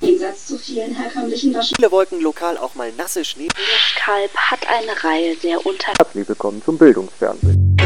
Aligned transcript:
Im 0.00 0.06
Gegensatz 0.06 0.46
zu 0.46 0.58
vielen 0.58 0.94
herkömmlichen 0.94 1.52
Waschen. 1.54 1.74
Viele 1.76 1.90
Wolken 1.90 2.20
lokal 2.20 2.56
auch 2.56 2.74
mal 2.76 2.92
nasse 2.92 3.24
Schnee. 3.24 3.48
Kalb 3.96 4.32
hat 4.36 4.60
eine 4.68 4.92
Reihe 5.02 5.34
sehr 5.34 5.64
unter... 5.66 5.92
Herzlich 5.98 6.28
willkommen 6.28 6.62
zum 6.62 6.78
Bildungsfernsehen. 6.78 7.76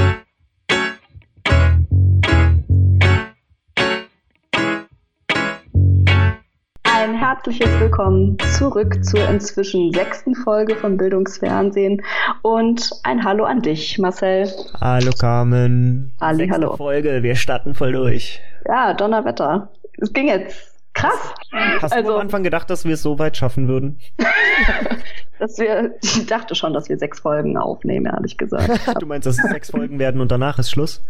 Ein 6.83 7.15
herzliches 7.15 7.81
Willkommen 7.81 8.37
zurück 8.59 9.03
zur 9.05 9.27
inzwischen 9.29 9.93
sechsten 9.93 10.35
Folge 10.35 10.77
von 10.77 10.99
Bildungsfernsehen 10.99 12.03
und 12.43 12.91
ein 13.05 13.25
Hallo 13.25 13.45
an 13.45 13.63
dich, 13.63 13.99
Marcel. 13.99 14.53
Hallo 14.81 15.11
Carmen. 15.19 16.13
Ali, 16.21 16.41
Sechste 16.41 16.55
hallo. 16.55 16.77
Folge, 16.77 17.23
wir 17.23 17.35
starten 17.37 17.75
voll 17.75 17.93
durch. 17.93 18.41
Ja, 18.67 18.93
Donnerwetter. 18.93 19.71
Es 19.99 20.13
ging 20.13 20.29
jetzt 20.29 20.72
krass. 21.03 21.35
Hast 21.83 21.93
Also- 21.93 22.09
du 22.11 22.15
am 22.17 22.21
Anfang 22.23 22.43
gedacht, 22.43 22.71
dass 22.71 22.85
wir 22.85 22.95
es 22.95 23.03
so 23.03 23.19
weit 23.19 23.37
schaffen 23.37 23.69
würden? 23.69 23.99
Dass 25.39 25.59
wir, 25.59 25.97
ich 26.03 26.27
dachte 26.27 26.55
schon, 26.55 26.73
dass 26.73 26.89
wir 26.89 26.99
sechs 26.99 27.19
Folgen 27.19 27.57
aufnehmen, 27.59 28.07
ehrlich 28.07 28.39
gesagt. 28.39 28.69
du 29.03 29.07
meinst, 29.07 29.27
dass 29.27 29.43
es 29.43 29.51
sechs 29.51 29.71
Folgen 29.73 29.99
werden 29.99 30.21
und 30.21 30.31
danach 30.31 30.59
ist 30.61 30.71
Schluss? 30.71 31.03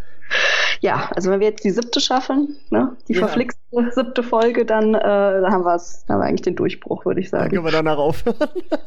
ja, 0.81 1.11
also 1.15 1.31
wenn 1.31 1.41
wir 1.41 1.49
jetzt 1.49 1.63
die 1.65 1.71
siebte 1.71 2.01
schaffen, 2.01 2.57
ne, 2.71 2.97
die 3.09 3.13
Ja. 3.13 3.19
verflixte 3.27 3.61
siebte 3.91 4.23
Folge, 4.23 4.65
dann 4.65 4.95
äh, 4.95 5.01
da 5.03 5.49
haben 5.51 5.65
wir 5.65 5.75
es, 5.75 6.07
haben 6.09 6.21
wir 6.21 6.25
eigentlich 6.25 6.41
den 6.43 6.57
Durchbruch, 6.57 7.05
würde 7.05 7.21
ich 7.21 7.31
Dann 7.31 7.41
sagen. 7.41 7.51
können 7.53 7.65
wir 7.67 7.73
danach 7.73 7.99
aufhören. 7.99 8.37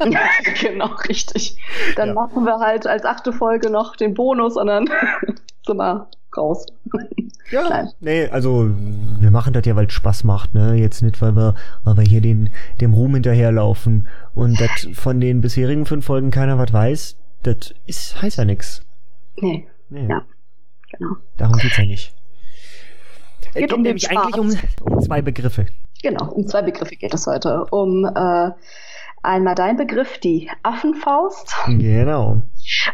Ja, 0.10 0.22
genau, 0.62 0.88
richtig. 1.08 1.58
Dann 1.96 2.10
Ja. 2.10 2.14
machen 2.16 2.44
wir 2.46 2.58
halt 2.58 2.88
als 2.88 3.06
achte 3.06 3.32
Folge 3.32 3.70
noch 3.70 3.96
den 3.96 4.16
Bonus 4.16 4.58
und 4.58 4.66
dann 4.66 4.90
sind 5.68 5.78
wir 5.78 6.08
raus. 6.38 6.66
Ja. 7.52 7.70
Nein. 7.70 7.90
Nee, 8.00 8.28
also 8.30 8.72
wir 9.20 9.30
machen 9.30 9.54
das 9.54 9.68
ja, 9.68 9.76
weil 9.76 9.86
es 9.86 9.94
Spaß 9.94 10.24
macht, 10.24 10.56
ne? 10.56 10.74
Jetzt 10.74 11.04
nicht, 11.04 11.22
weil 11.22 11.36
wir, 11.36 11.54
weil 11.84 11.96
wir 11.98 12.04
hier 12.04 12.20
den, 12.20 12.50
dem 12.82 12.96
Ruhm 12.96 13.14
hinterherlaufen 13.14 14.08
und 14.34 14.60
das 14.60 14.88
von 14.94 15.20
den 15.20 15.42
bisherigen 15.42 15.86
fünf 15.86 16.06
Folgen 16.08 16.32
keiner 16.32 16.58
was 16.58 16.74
weiß, 16.74 17.18
das 17.44 17.76
ist, 17.86 18.20
heißt 18.20 18.40
ja 18.40 18.46
nix. 18.46 18.82
Nee, 19.40 19.68
Nee, 19.90 20.08
Ja. 20.10 20.24
genau. 20.98 21.18
Darum 21.38 21.58
geht's 21.60 21.78
ja 21.78 21.86
nicht. 21.86 22.16
Es 23.54 23.54
Geht 23.54 23.74
um 23.74 23.84
nämlich 23.84 24.10
eigentlich 24.10 24.38
um, 24.40 24.94
um 24.94 25.00
zwei 25.02 25.22
Begriffe. 25.22 25.68
Genau, 26.02 26.26
um 26.32 26.48
zwei 26.48 26.64
Begriffe 26.64 26.96
geht 26.96 27.14
es 27.14 27.28
heute. 27.28 27.66
Um 27.66 28.06
äh, 28.06 28.50
einmal 29.22 29.54
dein 29.54 29.78
Begriff, 29.78 30.18
die 30.18 30.50
Affenfaust. 30.64 31.54
Genau. 31.68 32.42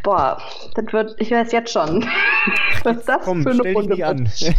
Boah, 0.03 0.41
das 0.75 0.85
wird, 0.91 1.15
ich 1.19 1.31
weiß 1.31 1.51
jetzt 1.51 1.71
schon, 1.71 2.05
was 2.83 3.05
das 3.05 3.23
Komm, 3.23 3.43
für 3.43 3.51
eine 3.51 3.59
stell 3.59 3.73
dich 3.73 3.89
Runde 3.89 4.05
an. 4.05 4.19
wird. 4.25 4.55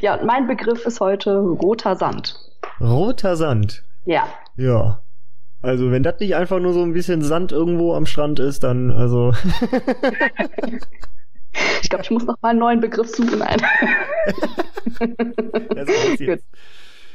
Ja, 0.00 0.14
und 0.14 0.26
mein 0.26 0.46
Begriff 0.46 0.84
ist 0.86 1.00
heute 1.00 1.36
roter 1.38 1.96
Sand. 1.96 2.36
Roter 2.80 3.36
Sand. 3.36 3.82
Ja, 4.04 4.26
Ja. 4.56 5.00
Also, 5.62 5.90
wenn 5.90 6.02
das 6.02 6.20
nicht 6.20 6.36
einfach 6.36 6.60
nur 6.60 6.74
so 6.74 6.82
ein 6.82 6.92
bisschen 6.92 7.22
Sand 7.22 7.50
irgendwo 7.50 7.94
am 7.94 8.04
Strand 8.04 8.38
ist, 8.38 8.64
dann, 8.64 8.90
also. 8.90 9.32
ich 11.82 11.88
glaube, 11.88 12.04
ich 12.04 12.10
muss 12.10 12.24
noch 12.26 12.36
mal 12.42 12.50
einen 12.50 12.58
neuen 12.58 12.80
Begriff 12.80 13.08
suchen. 13.08 13.38
Nein. 13.38 13.56
das 15.74 15.88
ist 15.88 16.18
Gut. 16.18 16.40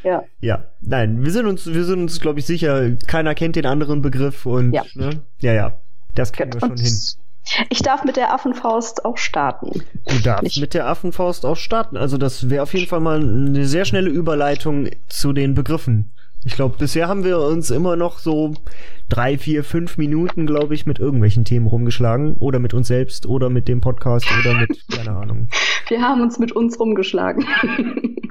Ja. 0.03 0.23
Ja, 0.39 0.63
nein, 0.81 1.23
wir 1.23 1.31
sind 1.31 1.45
uns, 1.45 1.71
wir 1.71 1.83
sind 1.83 1.99
uns, 2.01 2.21
glaube 2.21 2.39
ich, 2.39 2.45
sicher, 2.45 2.91
keiner 3.07 3.35
kennt 3.35 3.55
den 3.57 3.65
anderen 3.65 4.01
Begriff 4.01 4.45
und, 4.45 4.71
Ja. 4.71 4.83
ne? 4.95 5.21
Ja, 5.41 5.53
ja. 5.53 5.73
Das 6.19 6.31
kriegen 6.33 6.53
wir 6.53 6.59
schon 6.59 6.77
hin. 6.77 6.93
Ich 7.69 7.81
darf 7.81 8.03
mit 8.03 8.15
der 8.17 8.33
Affenfaust 8.33 9.05
auch 9.05 9.17
starten. 9.17 9.81
Du 10.07 10.19
darfst 10.23 10.43
nicht- 10.43 10.61
mit 10.61 10.73
der 10.73 10.87
Affenfaust 10.87 11.45
auch 11.45 11.55
starten. 11.55 11.97
Also, 11.97 12.17
das 12.17 12.49
wäre 12.49 12.63
auf 12.63 12.73
jeden 12.73 12.87
Fall 12.87 12.99
mal 12.99 13.19
eine 13.21 13.65
sehr 13.65 13.85
schnelle 13.85 14.09
Überleitung 14.09 14.89
zu 15.07 15.33
den 15.33 15.55
Begriffen. 15.55 16.11
Ich 16.45 16.55
glaube, 16.55 16.75
bisher 16.77 17.07
haben 17.07 17.23
wir 17.23 17.39
uns 17.39 17.69
immer 17.71 17.95
noch 17.95 18.19
so 18.19 18.53
drei, 19.09 19.37
vier, 19.37 19.63
fünf 19.63 19.97
Minuten, 19.97 20.45
glaube 20.45 20.73
ich, 20.75 20.85
mit 20.85 20.99
irgendwelchen 20.99 21.43
Themen 21.43 21.67
rumgeschlagen. 21.67 22.35
Oder 22.39 22.59
mit 22.59 22.73
uns 22.73 22.87
selbst, 22.87 23.25
oder 23.25 23.49
mit 23.49 23.67
dem 23.67 23.81
Podcast, 23.81 24.27
oder 24.41 24.53
mit, 24.57 24.69
keine 24.95 25.11
Ahnung. 25.17 25.47
Wir 25.87 26.01
haben 26.01 26.21
uns 26.21 26.39
mit 26.39 26.51
uns 26.51 26.79
rumgeschlagen. 26.79 27.45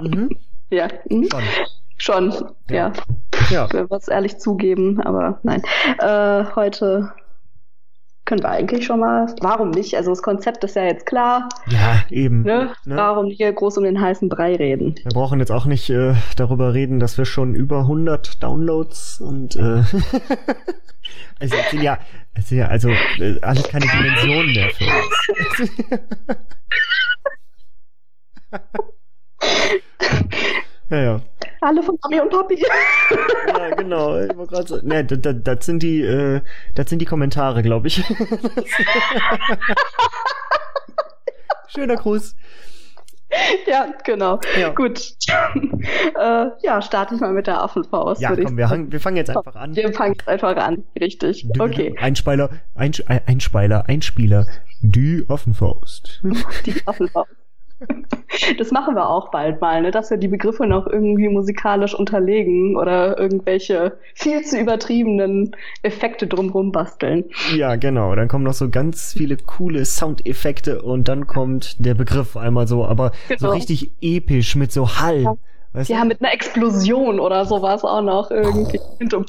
Mhm. 0.00 0.30
ja, 0.70 0.88
hm? 1.08 1.28
Schon. 1.30 1.42
schon. 2.30 2.30
Ja. 2.70 2.76
Ja. 2.76 2.92
Ja. 3.50 3.66
Ich 3.66 3.72
will 3.72 3.86
was 3.88 4.08
ehrlich 4.08 4.38
zugeben, 4.38 5.00
aber 5.00 5.40
nein. 5.42 5.62
Äh, 5.98 6.44
heute 6.54 7.12
können 8.28 8.42
wir 8.42 8.50
eigentlich 8.50 8.84
schon 8.84 9.00
mal. 9.00 9.34
Warum 9.40 9.70
nicht? 9.70 9.96
Also 9.96 10.10
das 10.10 10.22
Konzept 10.22 10.62
ist 10.62 10.76
ja 10.76 10.84
jetzt 10.84 11.06
klar. 11.06 11.48
Ja, 11.66 12.02
eben. 12.10 12.42
Ne? 12.42 12.72
Ne? 12.84 12.96
Warum 12.96 13.30
hier 13.30 13.50
groß 13.52 13.78
um 13.78 13.84
den 13.84 14.00
heißen 14.00 14.28
Brei 14.28 14.54
reden? 14.54 14.94
Wir 15.02 15.12
brauchen 15.12 15.40
jetzt 15.40 15.50
auch 15.50 15.64
nicht 15.64 15.88
äh, 15.88 16.14
darüber 16.36 16.74
reden, 16.74 17.00
dass 17.00 17.16
wir 17.16 17.24
schon 17.24 17.54
über 17.54 17.78
100 17.80 18.42
Downloads 18.42 19.22
und 19.22 19.56
äh, 19.56 19.60
also 21.40 21.56
es 21.56 21.70
sind 21.70 21.82
ja, 21.82 21.98
es 22.34 22.50
sind 22.50 22.58
ja 22.58 22.66
also 22.66 22.90
äh, 22.90 23.40
alles 23.40 23.62
keine 23.64 23.86
Dimensionen 23.86 24.52
mehr 24.52 24.68
für 24.70 24.84
uns. 24.84 25.30
ja, 30.90 30.98
ja. 30.98 31.20
Alle 31.60 31.82
von 31.82 31.98
Mami 32.02 32.20
und 32.20 32.30
Papi. 32.30 32.56
Ja, 33.48 33.74
genau. 33.74 34.18
Ich 34.20 34.36
wollte 34.36 34.54
gerade 34.54 34.68
so, 34.68 34.76
ne, 34.82 35.04
das, 35.04 35.20
das, 35.20 35.34
das 35.42 35.66
sind 35.66 35.82
die, 35.82 36.00
äh, 36.02 36.40
das 36.74 36.88
sind 36.90 37.00
die 37.00 37.06
Kommentare, 37.06 37.62
glaube 37.62 37.88
ich. 37.88 37.96
Schöner 41.68 41.96
Gruß. 41.96 42.36
ja, 43.66 43.92
genau. 44.04 44.40
Ja. 44.58 44.70
Gut. 44.70 45.00
äh, 45.28 46.46
ja, 46.62 46.80
starte 46.82 47.14
ich 47.14 47.20
mal 47.20 47.32
mit 47.32 47.46
der 47.46 47.62
Affenfaust. 47.62 48.20
Ja, 48.20 48.34
komm, 48.34 48.56
wir, 48.56 48.70
hang, 48.70 48.90
wir 48.92 49.00
fangen 49.00 49.16
jetzt 49.16 49.30
einfach 49.30 49.56
an. 49.56 49.74
Wir 49.76 49.92
fangen 49.92 50.14
jetzt 50.14 50.28
einfach 50.28 50.56
an. 50.56 50.84
Richtig. 50.98 51.46
Okay. 51.58 51.94
Einspeiler, 51.98 52.50
äh, 52.74 52.90
Einspeiler, 53.26 53.88
Einspieler. 53.88 54.46
Die 54.80 55.24
Affenfaust. 55.28 56.22
Die 56.64 56.86
Affenfaust. 56.86 57.30
Das 58.58 58.70
machen 58.70 58.94
wir 58.94 59.08
auch 59.08 59.30
bald 59.30 59.60
mal, 59.60 59.82
ne? 59.82 59.90
dass 59.90 60.10
wir 60.10 60.16
die 60.16 60.28
Begriffe 60.28 60.66
noch 60.66 60.86
irgendwie 60.86 61.28
musikalisch 61.28 61.94
unterlegen 61.94 62.76
oder 62.76 63.18
irgendwelche 63.18 63.98
viel 64.14 64.42
zu 64.42 64.58
übertriebenen 64.60 65.54
Effekte 65.82 66.26
drumherum 66.26 66.70
basteln. 66.72 67.24
Ja, 67.56 67.76
genau. 67.76 68.14
Dann 68.14 68.28
kommen 68.28 68.44
noch 68.44 68.52
so 68.54 68.68
ganz 68.68 69.12
viele 69.12 69.36
coole 69.36 69.84
Soundeffekte 69.84 70.82
und 70.82 71.08
dann 71.08 71.26
kommt 71.26 71.76
der 71.84 71.94
Begriff 71.94 72.36
einmal 72.36 72.66
so, 72.68 72.84
aber 72.84 73.12
so 73.28 73.34
Genau. 73.36 73.50
richtig 73.52 73.90
episch 74.00 74.56
mit 74.56 74.72
so 74.72 74.88
Hall. 75.00 75.22
Ja. 75.22 75.34
Weißt 75.72 75.90
Ja, 75.90 76.04
mit 76.04 76.20
einer 76.22 76.32
Explosion 76.32 77.20
oder 77.20 77.44
sowas 77.44 77.84
auch 77.84 78.02
noch 78.02 78.30
irgendwie. 78.30 78.80
Du? 79.00 79.24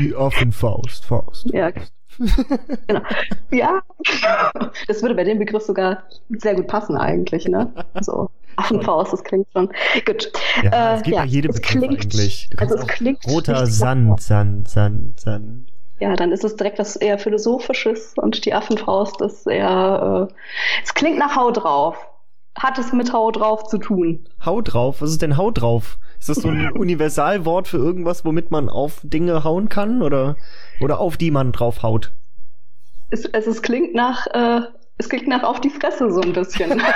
Die 0.00 0.14
Affenfaust, 0.14 1.04
Faust. 1.04 1.50
Ja, 1.52 1.70
genau. 2.86 3.00
Ja, 3.50 3.80
das 4.86 5.02
würde 5.02 5.14
bei 5.14 5.24
dem 5.24 5.38
Begriff 5.38 5.62
sogar 5.62 6.02
sehr 6.30 6.54
gut 6.54 6.66
passen 6.66 6.96
eigentlich, 6.96 7.46
ne? 7.46 7.72
So. 8.00 8.30
Affenfaust, 8.56 9.12
das 9.12 9.22
klingt 9.22 9.46
schon. 9.52 9.68
Gut. 10.04 10.32
Ja, 10.64 10.92
Äh, 10.92 10.96
es 10.96 11.02
geht 11.04 11.14
ja, 11.14 11.24
es 11.24 11.30
Begriff 11.32 11.62
klingt- 11.62 11.84
eigentlich. 12.02 12.50
Also 12.56 12.74
es 12.76 12.86
klingt 12.88 13.20
roter 13.28 13.66
Sand, 13.66 14.20
Sand, 14.20 14.68
Sand, 14.68 15.20
Sand. 15.20 15.68
Ja, 16.00 16.14
dann 16.16 16.32
ist 16.32 16.44
es 16.44 16.56
direkt 16.56 16.78
was 16.78 16.96
eher 16.96 17.18
Philosophisches 17.18 18.14
und 18.16 18.44
die 18.44 18.54
Affenfaust 18.54 19.20
ist 19.20 19.46
eher, 19.46 20.28
äh, 20.30 20.34
es 20.84 20.94
klingt 20.94 21.18
nach 21.18 21.36
Hau 21.36 21.50
drauf. 21.52 21.96
Hat 22.56 22.78
es 22.78 22.92
mit 22.92 23.12
Hau 23.12 23.30
drauf 23.30 23.64
zu 23.68 23.78
tun? 23.78 24.26
Hau 24.44 24.60
drauf. 24.60 25.00
Was 25.02 25.10
ist 25.10 25.22
denn 25.22 25.36
Hau 25.36 25.52
drauf? 25.52 25.98
Ist 26.18 26.28
das 26.28 26.38
so 26.38 26.48
ein 26.48 26.72
Universalwort 26.72 27.68
für 27.68 27.78
irgendwas, 27.78 28.24
womit 28.24 28.50
man 28.50 28.68
auf 28.68 29.00
Dinge 29.02 29.44
hauen 29.44 29.68
kann 29.68 30.02
oder 30.02 30.36
oder 30.80 30.98
auf 31.00 31.16
die 31.16 31.30
man 31.30 31.52
drauf 31.52 31.82
haut? 31.82 32.12
Es, 33.10 33.24
es, 33.24 33.46
es 33.46 33.62
klingt 33.62 33.94
nach, 33.94 34.26
äh, 34.28 34.60
es 34.98 35.08
klingt 35.08 35.28
nach 35.28 35.42
auf 35.44 35.60
die 35.60 35.70
Fresse 35.70 36.10
so 36.12 36.20
ein 36.20 36.32
bisschen. 36.32 36.82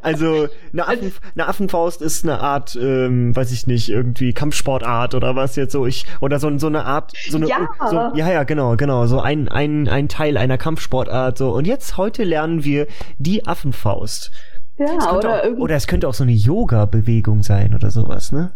Also 0.00 0.46
eine, 0.72 0.86
Affen, 0.86 1.12
eine 1.34 1.48
Affenfaust 1.48 2.02
ist 2.02 2.24
eine 2.24 2.40
Art, 2.40 2.78
ähm, 2.80 3.34
weiß 3.34 3.50
ich 3.50 3.66
nicht, 3.66 3.88
irgendwie 3.88 4.32
Kampfsportart 4.32 5.14
oder 5.14 5.34
was 5.34 5.56
jetzt 5.56 5.72
so 5.72 5.86
ich 5.86 6.06
oder 6.20 6.38
so, 6.38 6.56
so 6.58 6.68
eine 6.68 6.84
Art, 6.84 7.12
so 7.28 7.36
eine, 7.36 7.48
Ja. 7.48 7.68
so, 7.90 7.96
ja 8.14 8.30
ja 8.30 8.44
genau 8.44 8.76
genau 8.76 9.06
so 9.06 9.20
ein 9.20 9.48
ein 9.48 9.88
ein 9.88 10.08
Teil 10.08 10.36
einer 10.36 10.56
Kampfsportart 10.56 11.36
so 11.36 11.50
und 11.50 11.66
jetzt 11.66 11.96
heute 11.96 12.22
lernen 12.24 12.62
wir 12.64 12.86
die 13.18 13.46
Affenfaust. 13.46 14.30
Ja, 14.78 15.12
oder 15.16 15.42
auch, 15.42 15.58
oder 15.58 15.74
es 15.74 15.86
könnte 15.86 16.06
auch 16.08 16.14
so 16.14 16.22
eine 16.22 16.32
Yoga-Bewegung 16.32 17.42
sein 17.42 17.74
oder 17.74 17.90
sowas, 17.90 18.30
ne? 18.30 18.52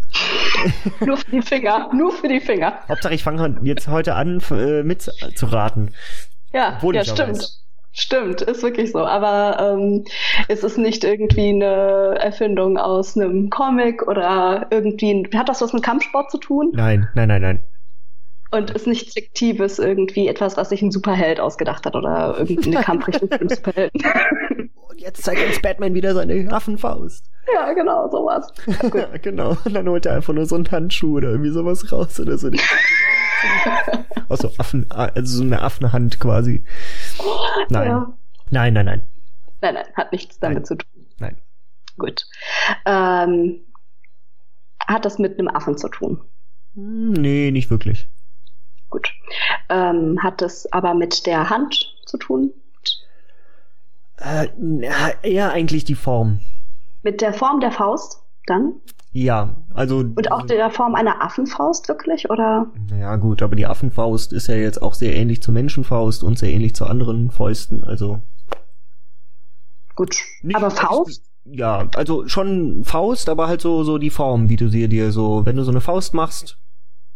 nur 1.01 1.17
für 1.17 1.31
die 1.33 1.43
Finger, 1.43 1.91
nur 1.93 2.13
für 2.13 2.29
die 2.29 2.41
Finger. 2.41 2.75
Hauptsache 2.89 3.15
ich 3.15 3.25
fange 3.25 3.59
jetzt 3.65 3.89
heute 3.89 4.15
an 4.15 4.41
äh, 4.53 4.85
mit 4.85 5.03
zu 5.03 5.47
raten. 5.47 5.93
Ja, 6.53 6.75
Obwohl 6.77 6.95
ja 6.95 7.05
stimmt. 7.05 7.31
weiß. 7.31 7.59
Stimmt, 7.95 8.41
ist 8.41 8.63
wirklich 8.63 8.93
so. 8.93 9.01
Aber 9.01 9.75
ähm, 9.75 10.05
es 10.49 10.65
ist 10.65 10.79
nicht 10.79 11.05
irgendwie 11.05 11.51
eine 11.51 12.17
Erfindung 12.19 12.79
aus 12.79 13.17
einem 13.17 13.51
Comic 13.51 14.07
oder 14.09 14.67
irgendwie. 14.71 15.29
Hat 15.35 15.49
das 15.49 15.61
was 15.61 15.75
mit 15.75 15.83
Kampfsport 15.83 16.31
zu 16.31 16.39
tun? 16.39 16.71
Nein, 16.75 17.09
nein, 17.15 17.29
nein, 17.29 17.43
nein. 17.43 17.63
Und 18.51 18.71
ist 18.71 18.87
nichts 18.87 19.15
Fiktives 19.15 19.79
irgendwie 19.79 20.29
etwas, 20.29 20.57
was 20.57 20.71
sich 20.71 20.83
ein 20.83 20.91
Superheld 20.91 21.41
ausgedacht 21.41 21.85
hat 21.85 21.95
oder 21.95 22.39
irgendeine 22.39 22.77
Kampfrichtung 22.83 23.29
für 23.29 23.41
einen 23.41 23.49
Superhelden. 23.49 24.03
Und 24.93 25.01
jetzt 25.01 25.23
zeigt 25.23 25.43
uns 25.47 25.63
Batman 25.63 25.95
wieder 25.95 26.13
seine 26.15 26.53
Affenfaust. 26.53 27.25
Ja, 27.55 27.73
genau, 27.73 28.11
sowas. 28.11 28.53
Ja, 28.95 29.07
genau. 29.17 29.57
Und 29.65 29.73
dann 29.73 29.89
holt 29.89 30.05
er 30.05 30.15
einfach 30.17 30.35
nur 30.35 30.45
so 30.45 30.55
einen 30.55 30.71
Handschuh 30.71 31.17
oder 31.17 31.31
irgendwie 31.31 31.51
sowas 31.51 31.91
raus 31.91 32.21
oder 32.21 32.37
so. 32.37 32.51
Aus 34.29 34.41
so 34.41 34.53
Affen, 34.59 34.91
also 34.91 35.39
so 35.39 35.43
eine 35.43 35.63
Affenhand 35.63 36.21
quasi. 36.21 36.63
Nein. 37.71 37.89
Ja. 37.89 38.13
Nein, 38.51 38.75
nein, 38.75 38.85
nein. 38.85 39.03
Nein, 39.63 39.75
nein, 39.75 39.87
hat 39.95 40.13
nichts 40.13 40.39
damit 40.39 40.59
Nein. 40.59 40.65
zu 40.67 40.75
tun. 40.77 41.07
Nein. 41.19 41.39
Gut. 41.97 42.27
Ähm, 42.85 43.61
hat 44.87 45.07
das 45.07 45.19
mit 45.19 45.39
einem 45.39 45.49
Affen 45.49 45.79
zu 45.79 45.89
tun? 45.89 46.21
Hm, 46.75 47.13
Nee, 47.13 47.51
nicht 47.51 47.71
wirklich. 47.71 48.09
Gut. 48.91 49.11
Ähm, 49.71 50.23
hat 50.23 50.43
das 50.43 50.71
aber 50.71 50.93
mit 50.93 51.25
der 51.25 51.49
Hand 51.49 51.97
zu 52.05 52.19
tun? 52.19 52.53
Na, 54.59 55.11
eher 55.23 55.51
eigentlich 55.53 55.85
die 55.85 55.95
Form. 55.95 56.41
Mit 57.03 57.21
der 57.21 57.33
Form 57.33 57.61
der 57.61 57.73
Faust 57.73 58.23
dann? 58.47 58.75
Ja, 59.13 59.57
also. 59.75 59.99
Und 59.99 60.33
auch 60.33 60.47
der 60.47 60.71
Form 60.71 60.95
einer 60.95 61.23
Affenfaust 61.23 61.89
wirklich? 61.89 62.31
Oder? 62.31 62.67
Ja, 62.99 63.17
gut, 63.17 63.43
aber 63.43 63.57
die 63.57 63.67
Affenfaust 63.67 64.33
ist 64.33 64.47
ja 64.47 64.55
jetzt 64.55 64.81
auch 64.81 64.95
sehr 64.95 65.15
ähnlich 65.15 65.43
zur 65.43 65.53
Menschenfaust 65.55 66.23
und 66.25 66.39
sehr 66.39 66.51
ähnlich 66.51 66.75
zu 66.75 66.87
anderen 66.87 67.31
Fäusten, 67.31 67.85
also. 67.85 68.21
Gut. 69.95 70.17
Nicht- 70.43 70.57
aber 70.57 70.71
Faust? 70.71 71.23
Ja, 71.45 71.89
also 71.97 72.27
schon 72.29 72.85
Faust, 72.85 73.29
aber 73.29 73.49
halt 73.49 73.61
so, 73.61 73.83
so 73.85 73.99
die 73.99 74.11
Form, 74.11 74.49
wie 74.49 74.57
du 74.57 74.69
sie 74.69 74.89
dir 74.89 75.11
so, 75.13 75.45
wenn 75.45 75.57
du 75.57 75.65
so 75.65 75.71
eine 75.73 75.81
Faust 75.81 76.15
machst, 76.15 76.57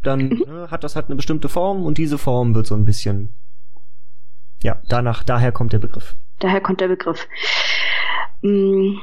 dann 0.03 0.29
Mhm. 0.29 0.43
ne, 0.47 0.69
hat 0.71 0.85
das 0.85 0.97
halt 0.97 1.07
eine 1.07 1.17
bestimmte 1.17 1.49
Form 1.49 1.85
und 1.85 1.97
diese 1.97 2.19
Form 2.19 2.55
wird 2.55 2.67
so 2.67 2.75
ein 2.75 2.85
bisschen. 2.85 3.35
Ja, 4.63 4.79
danach, 4.89 5.23
daher 5.25 5.53
kommt 5.53 5.73
der 5.73 5.79
Begriff. 5.79 6.17
Daher 6.41 6.61
kommt 6.61 6.81
der 6.81 6.89
Begriff. 6.89 7.27
Mm, 8.43 8.97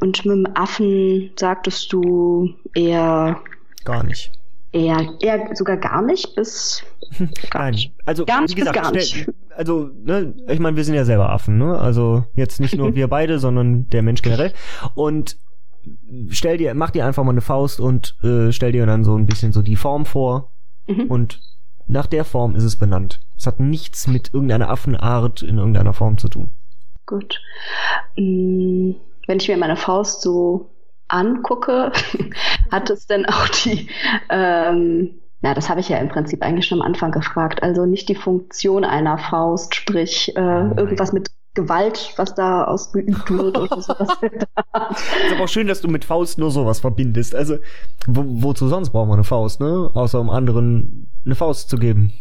Und 0.00 0.24
mit 0.24 0.46
dem 0.46 0.46
Affen 0.54 1.30
sagtest 1.36 1.92
du 1.92 2.50
eher, 2.74 3.40
Gar 3.84 4.04
nicht. 4.04 4.32
eher, 4.72 5.14
eher 5.20 5.50
sogar 5.54 5.76
gar 5.76 6.02
nicht 6.02 6.34
bis 6.36 6.82
gar 7.50 7.62
Nein, 7.64 7.72
nicht. 7.74 7.92
also 8.06 8.24
Gar 8.24 8.42
nicht 8.42 8.56
wie 8.56 8.60
gesagt, 8.60 8.76
bis 8.76 8.82
gar 8.82 8.92
nicht. 8.92 9.28
also 9.56 9.90
ne, 10.04 10.34
ich 10.48 10.60
meine, 10.60 10.76
wir 10.76 10.84
sind 10.84 10.94
ja 10.94 11.04
selber 11.04 11.30
Affen, 11.30 11.58
ne? 11.58 11.76
Also 11.78 12.24
jetzt 12.34 12.60
nicht 12.60 12.76
nur 12.76 12.94
wir 12.94 13.08
beide, 13.08 13.38
sondern 13.38 13.88
der 13.88 14.02
Mensch 14.02 14.22
generell. 14.22 14.52
Und 14.94 15.36
stell 16.30 16.56
dir, 16.58 16.74
mach 16.74 16.90
dir 16.90 17.04
einfach 17.06 17.24
mal 17.24 17.30
eine 17.32 17.40
Faust 17.40 17.80
und 17.80 18.16
äh, 18.22 18.52
stell 18.52 18.72
dir 18.72 18.86
dann 18.86 19.02
so 19.04 19.16
ein 19.16 19.26
bisschen 19.26 19.52
so 19.52 19.62
die 19.62 19.76
Form 19.76 20.04
vor 20.06 20.52
Mhm. 20.86 21.02
und 21.08 21.40
nach 21.86 22.06
der 22.06 22.24
Form 22.24 22.54
ist 22.56 22.64
es 22.64 22.76
benannt. 22.76 23.20
Es 23.36 23.46
hat 23.46 23.60
nichts 23.60 24.06
mit 24.08 24.32
irgendeiner 24.34 24.70
Affenart 24.70 25.42
in 25.42 25.58
irgendeiner 25.58 25.92
Form 25.92 26.16
zu 26.18 26.28
tun. 26.28 26.50
Gut. 27.10 27.40
Mm, 28.16 28.92
Wenn 29.26 29.38
ich 29.38 29.48
mir 29.48 29.56
meine 29.56 29.76
Faust 29.76 30.22
so 30.22 30.70
angucke, 31.08 31.90
hat 32.70 32.88
es 32.88 33.06
denn 33.06 33.26
auch 33.26 33.48
die, 33.48 33.88
ähm, 34.28 35.10
na, 35.42 35.54
das 35.54 35.68
habe 35.68 35.80
ich 35.80 35.88
ja 35.88 35.98
im 35.98 36.08
Prinzip 36.08 36.42
eigentlich 36.42 36.66
schon 36.66 36.80
am 36.80 36.86
Anfang 36.86 37.10
gefragt. 37.10 37.64
Also 37.64 37.84
nicht 37.84 38.08
die 38.08 38.14
Funktion 38.14 38.84
einer 38.84 39.18
Faust, 39.18 39.74
sprich 39.74 40.36
äh, 40.36 40.40
Nein. 40.40 40.78
irgendwas 40.78 41.12
mit 41.12 41.30
Gewalt, 41.54 42.12
was 42.14 42.36
da 42.36 42.62
ausgeübt 42.62 43.28
wird 43.28 43.58
oder 43.58 43.82
sowas. 43.82 44.08
Ist 44.22 45.32
aber 45.32 45.44
auch 45.44 45.48
schön, 45.48 45.66
dass 45.66 45.80
du 45.80 45.88
mit 45.88 46.04
Faust 46.04 46.38
nur 46.38 46.52
sowas 46.52 46.78
verbindest. 46.78 47.34
Also, 47.34 47.56
wo, 48.06 48.22
wozu 48.44 48.68
sonst 48.68 48.90
brauchen 48.90 49.08
wir 49.08 49.14
eine 49.14 49.24
Faust, 49.24 49.60
ne? 49.60 49.90
Außer 49.92 50.20
um 50.20 50.30
anderen 50.30 51.10
eine 51.24 51.34
Faust 51.34 51.68
zu 51.68 51.76
geben. 51.76 52.12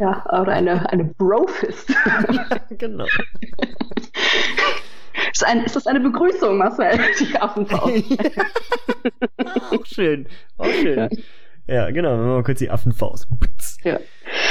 Ja, 0.00 0.24
oder 0.40 0.52
eine, 0.52 0.90
eine 0.90 1.04
Brofist. 1.04 1.92
genau. 2.78 3.04
ist, 5.32 5.46
ein, 5.46 5.64
ist 5.64 5.76
das 5.76 5.86
eine 5.86 6.00
Begrüßung, 6.00 6.56
Marcel? 6.56 6.98
Die 7.20 7.38
Affenfaust. 7.38 8.18
auch 9.70 9.86
schön. 9.86 10.26
Auch 10.56 10.64
schön. 10.64 11.08
Ja, 11.66 11.90
genau. 11.90 12.16
Machen 12.16 12.28
wir 12.28 12.34
mal 12.36 12.42
kurz 12.42 12.58
die 12.58 12.70
Affenfaust. 12.70 13.28
Ja. 13.84 14.00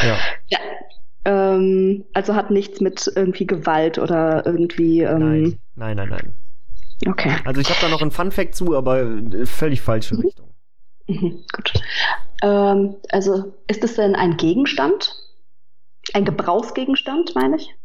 Ja. 0.03 0.17
Ja. 0.47 0.59
Ähm, 1.25 2.05
also 2.13 2.35
hat 2.35 2.51
nichts 2.51 2.79
mit 2.79 3.11
irgendwie 3.15 3.45
Gewalt 3.45 3.97
oder 3.97 4.45
irgendwie. 4.45 5.01
Ähm, 5.01 5.19
Nein. 5.19 5.59
Nein, 5.75 5.97
nein, 5.97 6.09
nein. 6.09 6.33
Okay. 7.07 7.35
Also 7.43 7.59
ich 7.59 7.69
habe 7.69 7.79
da 7.81 7.89
noch 7.89 8.01
einen 8.01 8.11
Fun 8.11 8.31
Fact 8.31 8.55
zu, 8.55 8.75
aber 8.75 9.01
äh, 9.01 9.45
völlig 9.45 9.81
falsche 9.81 10.17
Richtung. 10.17 10.49
Mhm, 11.07 11.43
gut. 11.51 11.73
Ähm, 12.43 12.95
also 13.09 13.53
ist 13.67 13.83
es 13.83 13.95
denn 13.95 14.15
ein 14.15 14.37
Gegenstand? 14.37 15.13
Ein 16.13 16.25
Gebrauchsgegenstand, 16.25 17.35
meine 17.35 17.57
ich? 17.57 17.75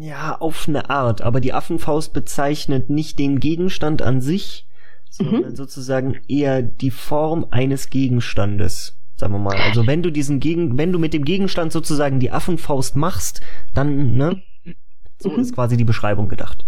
Ja, 0.00 0.36
auf 0.38 0.68
eine 0.68 0.90
Art. 0.90 1.22
Aber 1.22 1.40
die 1.40 1.52
Affenfaust 1.52 2.12
bezeichnet 2.12 2.90
nicht 2.90 3.18
den 3.18 3.40
Gegenstand 3.40 4.02
an 4.02 4.20
sich, 4.20 4.66
sondern 5.10 5.56
sozusagen 5.56 6.20
eher 6.28 6.62
die 6.62 6.90
Form 6.90 7.46
eines 7.50 7.88
Gegenstandes. 7.90 8.96
Sagen 9.16 9.32
wir 9.32 9.38
mal. 9.38 9.56
Also 9.56 9.86
wenn 9.86 10.02
du 10.02 10.12
diesen 10.12 10.38
Gegen, 10.40 10.78
wenn 10.78 10.92
du 10.92 10.98
mit 10.98 11.12
dem 11.14 11.24
Gegenstand 11.24 11.72
sozusagen 11.72 12.20
die 12.20 12.30
Affenfaust 12.30 12.94
machst, 12.96 13.40
dann, 13.74 14.12
ne? 14.14 14.42
So 15.18 15.30
Mhm. 15.30 15.40
ist 15.40 15.54
quasi 15.54 15.76
die 15.76 15.84
Beschreibung 15.84 16.28
gedacht. 16.28 16.64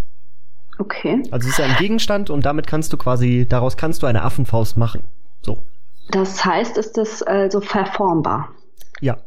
Okay. 0.79 1.23
Also 1.31 1.49
es 1.49 1.59
ist 1.59 1.65
ein 1.65 1.77
Gegenstand 1.77 2.31
und 2.31 2.45
damit 2.47 2.67
kannst 2.67 2.93
du 2.93 2.97
quasi, 2.97 3.47
daraus 3.49 3.77
kannst 3.77 4.03
du 4.03 4.07
eine 4.07 4.23
Affenfaust 4.23 4.77
machen. 4.77 5.05
So. 5.43 5.63
Das 6.11 6.45
heißt, 6.45 6.77
ist 6.79 6.99
es 6.99 7.23
also 7.23 7.61
verformbar? 7.61 8.49
Ja. 9.01 9.19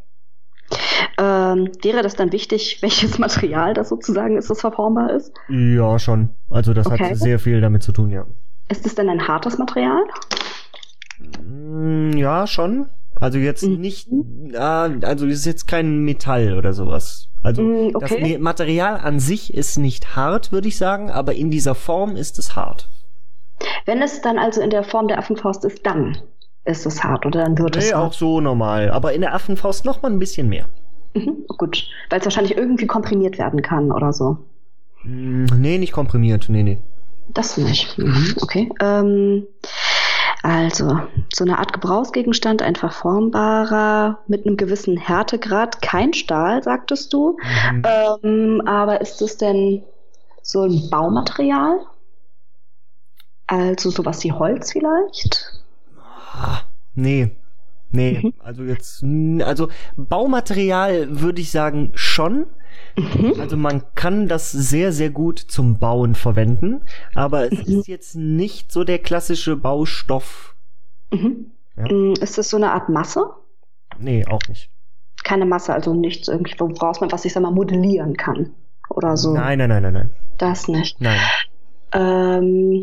Ähm, 1.17 1.71
wäre 1.83 2.01
das 2.01 2.15
dann 2.15 2.31
wichtig, 2.31 2.77
welches 2.81 3.19
Material 3.19 3.73
das 3.73 3.89
sozusagen 3.89 4.37
ist, 4.37 4.49
das 4.49 4.61
verformbar 4.61 5.11
ist? 5.11 5.31
Ja, 5.49 5.99
schon. 5.99 6.29
Also 6.49 6.73
das 6.73 6.87
Okay. 6.87 7.09
hat 7.11 7.17
sehr 7.17 7.39
viel 7.39 7.61
damit 7.61 7.83
zu 7.83 7.91
tun, 7.91 8.09
ja. 8.09 8.25
Ist 8.69 8.85
es 8.85 8.95
denn 8.95 9.09
ein 9.09 9.27
hartes 9.27 9.57
Material? 9.57 10.03
Mm, 11.43 12.17
Ja, 12.17 12.47
schon. 12.47 12.87
Also 13.19 13.37
jetzt 13.37 13.63
Mhm. 13.63 13.79
nicht, 13.79 14.09
also 14.57 15.27
es 15.27 15.33
ist 15.39 15.45
jetzt 15.45 15.67
kein 15.67 15.99
Metall 16.03 16.57
oder 16.57 16.73
sowas. 16.73 17.29
Also 17.43 17.61
Mm, 17.61 17.91
das 17.99 18.11
okay. 18.11 18.21
Me- 18.37 18.39
Material 18.39 18.97
an 18.97 19.19
sich 19.19 19.53
ist 19.53 19.77
nicht 19.77 20.15
hart, 20.15 20.51
würde 20.51 20.67
ich 20.67 20.77
sagen, 20.77 21.11
aber 21.11 21.35
in 21.35 21.51
dieser 21.51 21.75
Form 21.75 22.15
ist 22.15 22.39
es 22.39 22.55
hart. 22.55 22.89
Wenn 23.85 24.01
es 24.01 24.21
dann 24.21 24.39
also 24.39 24.61
in 24.61 24.71
der 24.71 24.83
Form 24.83 25.07
der 25.07 25.19
Affenfaust 25.19 25.63
ist, 25.63 25.85
dann 25.85 26.17
ist 26.65 26.85
es 26.85 27.03
hart 27.03 27.25
oder 27.25 27.43
dann 27.43 27.57
wird 27.57 27.75
es 27.75 27.87
Nee, 27.87 27.93
hart. 27.93 28.03
auch 28.03 28.13
so 28.13 28.39
normal. 28.41 28.89
Aber 28.91 29.13
in 29.13 29.21
der 29.21 29.33
Affenfaust 29.33 29.85
noch 29.85 30.01
mal 30.01 30.11
ein 30.11 30.19
bisschen 30.19 30.47
mehr. 30.49 30.65
Mhm, 31.13 31.45
gut, 31.57 31.87
weil 32.09 32.19
es 32.19 32.25
wahrscheinlich 32.25 32.57
irgendwie 32.57 32.87
komprimiert 32.87 33.37
werden 33.37 33.61
kann 33.61 33.91
oder 33.91 34.13
so. 34.13 34.37
Mm, 35.03 35.45
Nee, 35.57 35.77
nicht 35.77 35.91
komprimiert. 35.91 36.45
Nee, 36.49 36.63
nee. 36.63 36.79
Das 37.29 37.57
nicht. 37.57 37.97
Mhm, 37.97 38.35
okay. 38.41 38.69
Ähm, 38.81 39.45
also, 40.41 40.99
so 41.33 41.43
eine 41.45 41.57
Art 41.59 41.71
Gebrauchsgegenstand, 41.73 42.61
ein 42.61 42.75
verformbarer, 42.75 44.19
mit 44.27 44.45
einem 44.45 44.57
gewissen 44.57 44.97
Härtegrad, 44.97 45.81
kein 45.81 46.13
Stahl, 46.13 46.63
sagtest 46.63 47.13
du. 47.13 47.37
Mhm. 47.71 47.83
Ähm, 48.23 48.61
aber 48.65 48.99
ist 49.01 49.21
es 49.21 49.37
denn 49.37 49.83
so 50.41 50.63
ein 50.63 50.89
Baumaterial? 50.89 51.79
Also 53.47 53.89
sowas 53.89 54.23
wie 54.23 54.31
Holz 54.31 54.71
vielleicht? 54.71 55.51
Ah, 56.33 56.61
nee. 56.95 57.31
Nee, 57.95 58.19
Mhm. 58.23 58.33
also 58.39 58.63
jetzt, 58.63 59.03
also 59.45 59.67
Baumaterial 59.95 61.21
würde 61.21 61.41
ich 61.41 61.51
sagen 61.51 61.91
schon. 61.93 62.47
Mhm. 62.97 63.35
Also 63.39 63.55
man 63.55 63.83
kann 63.93 64.27
das 64.27 64.51
sehr, 64.51 64.91
sehr 64.91 65.11
gut 65.11 65.37
zum 65.37 65.77
Bauen 65.77 66.15
verwenden, 66.15 66.81
aber 67.13 67.51
es 67.53 67.67
Mhm. 67.67 67.79
ist 67.79 67.87
jetzt 67.87 68.15
nicht 68.15 68.71
so 68.71 68.83
der 68.83 68.97
klassische 68.97 69.55
Baustoff. 69.55 70.55
Mhm. 71.11 71.51
Ja. 71.77 71.83
Mm, 71.91 72.13
Ist 72.19 72.37
es 72.39 72.49
so 72.49 72.57
eine 72.57 72.71
Art 72.71 72.89
Masse? 72.89 73.25
Nee, 73.99 74.25
auch 74.25 74.41
nicht. 74.49 74.69
Keine 75.23 75.45
Masse, 75.45 75.71
also 75.73 75.93
nichts 75.93 76.27
irgendwie, 76.27 76.55
woraus 76.59 76.99
man 76.99 77.11
was 77.11 77.25
ich 77.25 77.33
sag 77.33 77.43
mal 77.43 77.51
modellieren 77.51 78.17
kann. 78.17 78.51
Oder 78.89 79.17
so. 79.17 79.33
Nein, 79.35 79.59
nein, 79.59 79.69
nein, 79.69 79.83
nein, 79.83 79.93
nein. 79.93 80.09
Das 80.39 80.67
nicht. 80.67 80.99
Nein. 80.99 81.19
Ähm, 81.91 82.81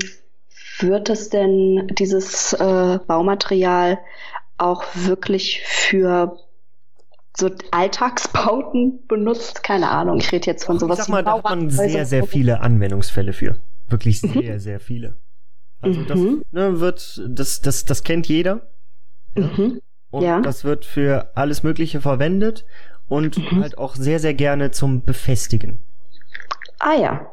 wird 0.83 1.09
es 1.11 1.29
denn 1.31 1.89
dieses 1.99 2.53
äh, 2.55 2.99
Baumaterial 3.07 3.99
auch 4.59 4.85
wirklich 4.95 5.63
für 5.65 6.39
so 7.37 7.51
Alltagsbauten 7.71 9.07
benutzt? 9.07 9.63
Keine 9.63 9.91
Ahnung, 9.91 10.19
ich 10.19 10.33
rede 10.33 10.47
jetzt 10.47 10.65
von 10.65 10.77
ich 10.77 10.81
sowas 10.81 10.99
sag 10.99 11.09
wie 11.09 11.13
mal, 11.13 11.25
da 11.25 11.35
hat 11.35 11.45
man 11.45 11.71
sehr, 11.71 12.05
sehr 12.07 12.25
viele 12.25 12.61
Anwendungsfälle 12.61 13.33
für. 13.33 13.57
Wirklich 13.89 14.21
sehr, 14.21 14.61
sehr 14.61 14.81
viele. 14.81 15.17
Also 15.81 16.03
das 16.03 16.19
Mhm. 16.19 16.43
ne, 16.51 16.81
wird, 16.81 17.23
das, 17.29 17.61
das, 17.61 17.85
das 17.85 18.05
kennt 18.05 18.27
jeder. 18.29 18.69
Mhm. 19.35 19.81
Und 20.11 20.23
Ja. 20.23 20.41
das 20.41 20.65
wird 20.65 20.85
für 20.85 21.31
alles 21.35 21.63
Mögliche 21.63 22.01
verwendet 22.01 22.67
und 23.09 23.39
Mhm. 23.39 23.61
halt 23.61 23.79
auch 23.79 23.95
sehr, 23.97 24.19
sehr 24.21 24.35
gerne 24.35 24.71
zum 24.73 25.03
Befestigen. 25.05 25.79
Ah 26.79 26.95
ja. 26.95 27.31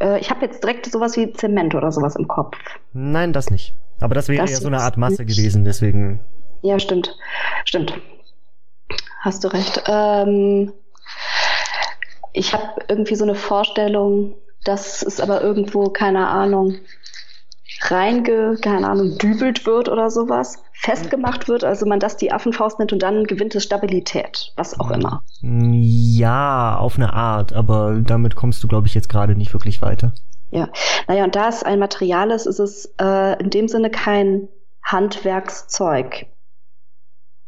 Äh, 0.00 0.18
ich 0.20 0.30
habe 0.30 0.44
jetzt 0.46 0.62
direkt 0.62 0.86
sowas 0.86 1.16
wie 1.16 1.32
Zement 1.32 1.74
oder 1.74 1.90
sowas 1.92 2.16
im 2.16 2.28
Kopf. 2.28 2.56
Nein, 2.92 3.32
das 3.32 3.50
nicht. 3.50 3.74
Aber 4.00 4.14
das 4.14 4.28
wäre 4.28 4.42
Das 4.42 4.50
ja 4.52 4.56
so 4.58 4.68
eine 4.68 4.80
Art 4.80 4.96
Masse 4.96 5.22
nicht- 5.24 5.36
gewesen, 5.36 5.64
deswegen. 5.64 6.20
Ja, 6.62 6.78
stimmt. 6.78 7.16
Stimmt. 7.64 7.92
Hast 9.20 9.42
du 9.44 9.48
recht. 9.48 9.82
Ähm, 9.86 10.72
ich 12.32 12.52
habe 12.52 12.80
irgendwie 12.88 13.14
so 13.16 13.24
eine 13.24 13.34
Vorstellung, 13.34 14.34
dass 14.64 15.02
es 15.02 15.20
aber 15.20 15.40
irgendwo, 15.42 15.88
keine 15.90 16.28
Ahnung, 16.28 16.76
reinge, 17.82 18.56
keine 18.60 18.88
Ahnung, 18.88 19.18
dübelt 19.18 19.66
wird 19.66 19.88
oder 19.88 20.10
sowas, 20.10 20.62
festgemacht 20.80 21.48
wird, 21.48 21.64
also 21.64 21.86
man 21.86 21.98
das 21.98 22.16
die 22.16 22.32
Affenfaust 22.32 22.78
nennt 22.78 22.92
und 22.92 23.02
dann 23.02 23.24
gewinnt 23.24 23.54
es 23.54 23.64
Stabilität, 23.64 24.52
was 24.56 24.78
auch 24.78 24.90
immer. 24.92 25.22
Ja, 25.40 26.76
auf 26.78 26.96
eine 26.96 27.12
Art, 27.12 27.52
aber 27.52 28.00
damit 28.00 28.36
kommst 28.36 28.62
du, 28.62 28.68
glaube 28.68 28.86
ich, 28.86 28.94
jetzt 28.94 29.08
gerade 29.08 29.34
nicht 29.34 29.52
wirklich 29.52 29.82
weiter. 29.82 30.12
Ja, 30.50 30.68
naja, 31.08 31.24
und 31.24 31.34
da 31.34 31.48
es 31.48 31.62
ein 31.64 31.80
Material 31.80 32.30
ist, 32.30 32.46
ist 32.46 32.60
es 32.60 32.94
äh, 33.00 33.42
in 33.42 33.50
dem 33.50 33.66
Sinne 33.68 33.90
kein 33.90 34.48
Handwerkszeug. 34.82 36.26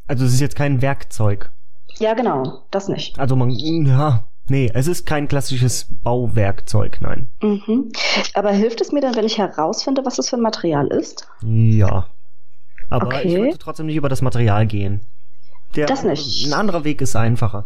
Also 0.09 0.25
es 0.25 0.35
ist 0.35 0.41
jetzt 0.41 0.57
kein 0.57 0.83
Werkzeug. 0.83 1.51
Ja, 1.99 2.15
genau, 2.15 2.65
das 2.73 2.89
nicht. 2.89 3.19
Also 3.19 3.37
man, 3.37 3.51
ja, 3.51 4.25
nee, 4.49 4.71
es 4.75 4.89
ist 4.89 5.07
kein 5.07 5.29
klassisches 5.29 5.87
Bauwerkzeug, 6.03 6.99
nein. 7.01 7.31
Mhm. 7.41 7.93
Aber 8.35 8.51
hilft 8.51 8.81
es 8.81 8.91
mir 8.91 9.01
dann, 9.01 9.15
wenn 9.15 9.25
ich 9.25 9.39
herausfinde, 9.39 10.05
was 10.05 10.19
es 10.19 10.29
für 10.29 10.37
ein 10.37 10.43
Material 10.43 10.89
ist? 10.89 11.29
Ja. 11.43 12.07
Aber 12.91 13.07
Okay. 13.07 13.29
ich 13.29 13.39
wollte 13.39 13.59
trotzdem 13.59 13.87
nicht 13.87 13.97
über 13.97 14.09
das 14.09 14.21
Material 14.23 14.67
gehen. 14.67 15.01
Der, 15.77 15.87
Das 15.87 16.03
nicht. 16.05 16.47
Ein 16.47 16.53
anderer 16.53 16.85
Weg 16.85 17.01
ist 17.01 17.15
einfacher. 17.17 17.65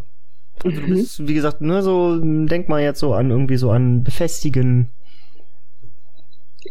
Also 0.62 0.81
du 0.81 0.87
Mhm. 0.87 0.90
bist, 0.95 1.26
wie 1.26 1.35
gesagt, 1.35 1.61
ne, 1.62 1.83
so, 1.83 2.19
denk 2.21 2.69
mal 2.69 2.81
jetzt 2.83 3.00
so 3.00 3.14
an 3.14 3.31
irgendwie 3.31 3.57
so 3.57 3.71
an 3.71 4.04
Befestigen. 4.04 4.90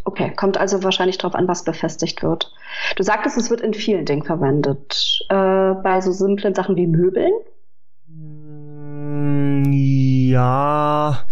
Okay, 0.04 0.32
kommt 0.36 0.56
also 0.58 0.82
wahrscheinlich 0.82 1.18
drauf 1.18 1.34
an, 1.34 1.48
was 1.48 1.64
befestigt 1.64 2.22
wird. 2.22 2.52
Du 2.96 3.02
sagtest, 3.02 3.36
es 3.38 3.50
wird 3.50 3.60
in 3.60 3.74
vielen 3.74 4.04
Dingen 4.04 4.22
verwendet. 4.24 5.20
Äh, 5.28 5.34
bei 5.82 6.00
so 6.00 6.12
simplen 6.12 6.54
Sachen 6.54 6.76
wie 6.76 6.86
Möbeln? 6.86 7.32
Mm, 8.08 9.72
Ja, 9.72 11.24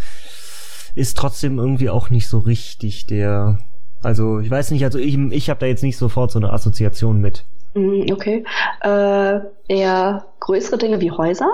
ist 0.95 1.17
trotzdem 1.19 1.59
irgendwie 1.59 1.91
auch 1.91 2.11
nicht 2.11 2.29
so 2.29 2.39
richtig 2.39 3.07
der. 3.07 3.59
Also 4.03 4.41
ich 4.41 4.51
weiß 4.51 4.71
nicht, 4.73 4.85
also 4.85 4.99
ich, 4.99 5.17
ich 5.17 5.51
habe 5.51 5.61
da 5.61 5.67
jetzt 5.67 5.83
nicht 5.83 5.97
sofort 5.97 6.31
so 6.31 6.39
eine 6.39 6.53
Assoziation 6.53 7.21
mit. 7.21 7.45
Mhm, 7.75 8.07
okay. 8.13 8.45
Äh, 8.83 9.41
eher 9.69 10.25
größere 10.41 10.79
Dinge 10.79 11.01
wie 11.01 11.11
Häuser? 11.11 11.49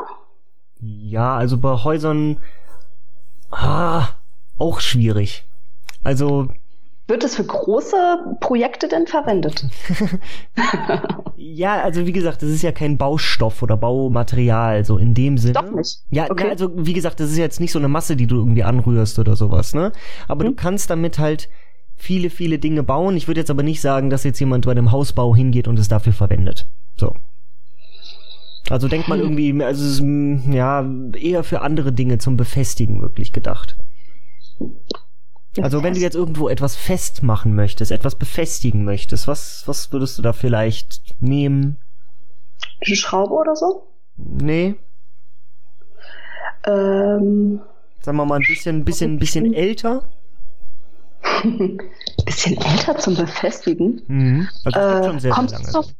Ja, 0.80 1.36
also 1.36 1.58
bei 1.58 1.72
Häusern 1.72 2.38
ah, 3.50 4.08
auch 4.58 4.80
schwierig. 4.80 5.44
Also 6.02 6.48
Wird 7.06 7.24
es 7.24 7.36
für 7.36 7.44
große 7.44 8.36
Projekte 8.40 8.88
denn 8.88 9.06
verwendet? 9.06 9.66
ja, 11.36 11.82
also 11.82 12.06
wie 12.06 12.12
gesagt, 12.12 12.42
das 12.42 12.48
ist 12.50 12.62
ja 12.62 12.72
kein 12.72 12.96
Baustoff 12.98 13.62
oder 13.62 13.76
Baumaterial 13.76 14.84
so 14.84 14.98
in 14.98 15.14
dem 15.14 15.38
Sinne. 15.38 15.54
Doch 15.54 15.70
nicht. 15.70 16.00
Ja, 16.10 16.26
Okay. 16.30 16.44
ja, 16.44 16.50
also 16.50 16.70
wie 16.74 16.92
gesagt, 16.92 17.20
das 17.20 17.30
ist 17.30 17.38
jetzt 17.38 17.60
nicht 17.60 17.72
so 17.72 17.78
eine 17.78 17.88
Masse, 17.88 18.16
die 18.16 18.26
du 18.26 18.36
irgendwie 18.36 18.64
anrührst 18.64 19.18
oder 19.18 19.36
sowas, 19.36 19.74
ne? 19.74 19.92
Aber 20.26 20.44
du 20.44 20.50
Mhm. 20.50 20.56
kannst 20.56 20.90
damit 20.90 21.18
halt 21.18 21.48
viele, 21.98 22.30
viele 22.30 22.58
Dinge 22.58 22.82
bauen. 22.82 23.16
Ich 23.16 23.28
würde 23.28 23.40
jetzt 23.40 23.50
aber 23.50 23.62
nicht 23.62 23.80
sagen, 23.80 24.08
dass 24.10 24.24
jetzt 24.24 24.38
jemand 24.40 24.64
bei 24.64 24.70
einem 24.72 24.92
Hausbau 24.92 25.34
hingeht 25.34 25.68
und 25.68 25.78
es 25.78 25.88
dafür 25.88 26.12
verwendet. 26.12 26.66
So. 26.96 27.14
Also 28.70 28.88
denk 28.88 29.08
mal 29.08 29.18
Hm. 29.18 29.24
irgendwie, 29.24 29.64
also 29.64 29.84
es 29.84 30.00
ist, 30.00 30.54
ja, 30.54 30.86
eher 31.14 31.44
für 31.44 31.62
andere 31.62 31.92
Dinge 31.92 32.18
zum 32.18 32.36
Befestigen 32.36 33.00
wirklich 33.02 33.32
gedacht. 33.32 33.76
Also 35.60 35.82
wenn 35.82 35.94
du 35.94 36.00
jetzt 36.00 36.14
irgendwo 36.14 36.48
etwas 36.48 36.76
festmachen 36.76 37.54
möchtest, 37.54 37.90
etwas 37.90 38.14
befestigen 38.14 38.84
möchtest, 38.84 39.26
was, 39.26 39.64
was 39.66 39.92
würdest 39.92 40.18
du 40.18 40.22
da 40.22 40.32
vielleicht 40.32 41.16
nehmen? 41.20 41.78
Eine 42.84 42.96
Schraube 42.96 43.34
oder 43.34 43.56
so? 43.56 43.86
Nee, 44.16 44.76
Ähm, 46.66 47.60
sagen 48.00 48.18
wir 48.18 48.24
mal 48.26 48.36
ein 48.36 48.42
bisschen, 48.46 48.84
bisschen, 48.84 49.18
bisschen 49.18 49.54
älter. 49.54 50.08
Bisschen 52.25 52.57
älter 52.61 52.97
zum 52.99 53.16
Befestigen. 53.16 54.02
Mhm. 54.07 54.49
Also 54.64 54.78
das 54.80 55.00
Äh, 55.00 55.04
schon 55.09 55.21
sehr, 55.21 55.30
kommt 55.33 55.50
sehr 55.50 55.61
es 55.61 55.73
lange. 55.73 55.87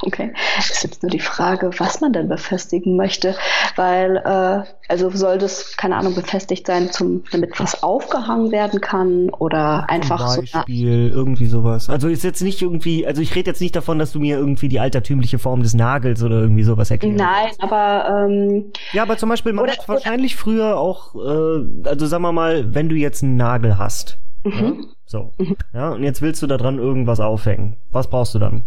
Okay, 0.00 0.32
ist 0.58 0.82
jetzt 0.82 1.02
nur 1.02 1.10
die 1.10 1.20
Frage, 1.20 1.70
was 1.76 2.00
man 2.00 2.14
denn 2.14 2.28
befestigen 2.28 2.96
möchte, 2.96 3.34
weil 3.76 4.16
äh, 4.16 4.62
also 4.88 5.10
soll 5.10 5.36
das 5.36 5.76
keine 5.76 5.96
Ahnung 5.96 6.14
befestigt 6.14 6.66
sein, 6.66 6.90
zum 6.90 7.24
damit 7.30 7.60
was 7.60 7.82
aufgehangen 7.82 8.50
werden 8.52 8.80
kann 8.80 9.28
oder 9.28 9.88
einfach 9.90 10.28
so 10.30 10.40
Zum 10.40 10.60
Beispiel 10.60 11.10
irgendwie 11.14 11.44
sowas. 11.46 11.90
Also 11.90 12.08
ist 12.08 12.24
jetzt 12.24 12.42
nicht 12.42 12.62
irgendwie, 12.62 13.06
also 13.06 13.20
ich 13.20 13.34
rede 13.34 13.50
jetzt 13.50 13.60
nicht 13.60 13.76
davon, 13.76 13.98
dass 13.98 14.12
du 14.12 14.18
mir 14.20 14.38
irgendwie 14.38 14.68
die 14.68 14.80
altertümliche 14.80 15.38
Form 15.38 15.62
des 15.62 15.74
Nagels 15.74 16.22
oder 16.22 16.40
irgendwie 16.40 16.64
sowas 16.64 16.90
erklärst. 16.90 17.18
Nein, 17.18 17.50
aber 17.58 18.26
ähm, 18.26 18.72
Ja, 18.94 19.02
aber 19.02 19.18
zum 19.18 19.28
Beispiel, 19.28 19.52
man 19.52 19.64
Oder- 19.64 19.72
hat 19.74 19.86
wahrscheinlich 19.88 20.36
früher 20.36 20.78
auch, 20.78 21.14
äh, 21.16 21.88
also 21.88 22.06
sagen 22.06 22.22
wir 22.22 22.32
mal, 22.32 22.74
wenn 22.74 22.88
du 22.88 22.94
jetzt 22.94 23.22
einen 23.22 23.36
Nagel 23.36 23.76
hast, 23.76 24.16
ja, 24.44 24.50
mhm, 24.50 24.86
so, 25.06 25.32
Mhm. 25.38 25.56
ja, 25.72 25.90
und 25.90 26.02
jetzt 26.02 26.22
willst 26.22 26.42
du 26.42 26.46
da 26.46 26.56
dran 26.56 26.78
irgendwas 26.78 27.20
aufhängen. 27.20 27.76
Was 27.90 28.08
brauchst 28.08 28.34
du 28.34 28.38
dann? 28.38 28.64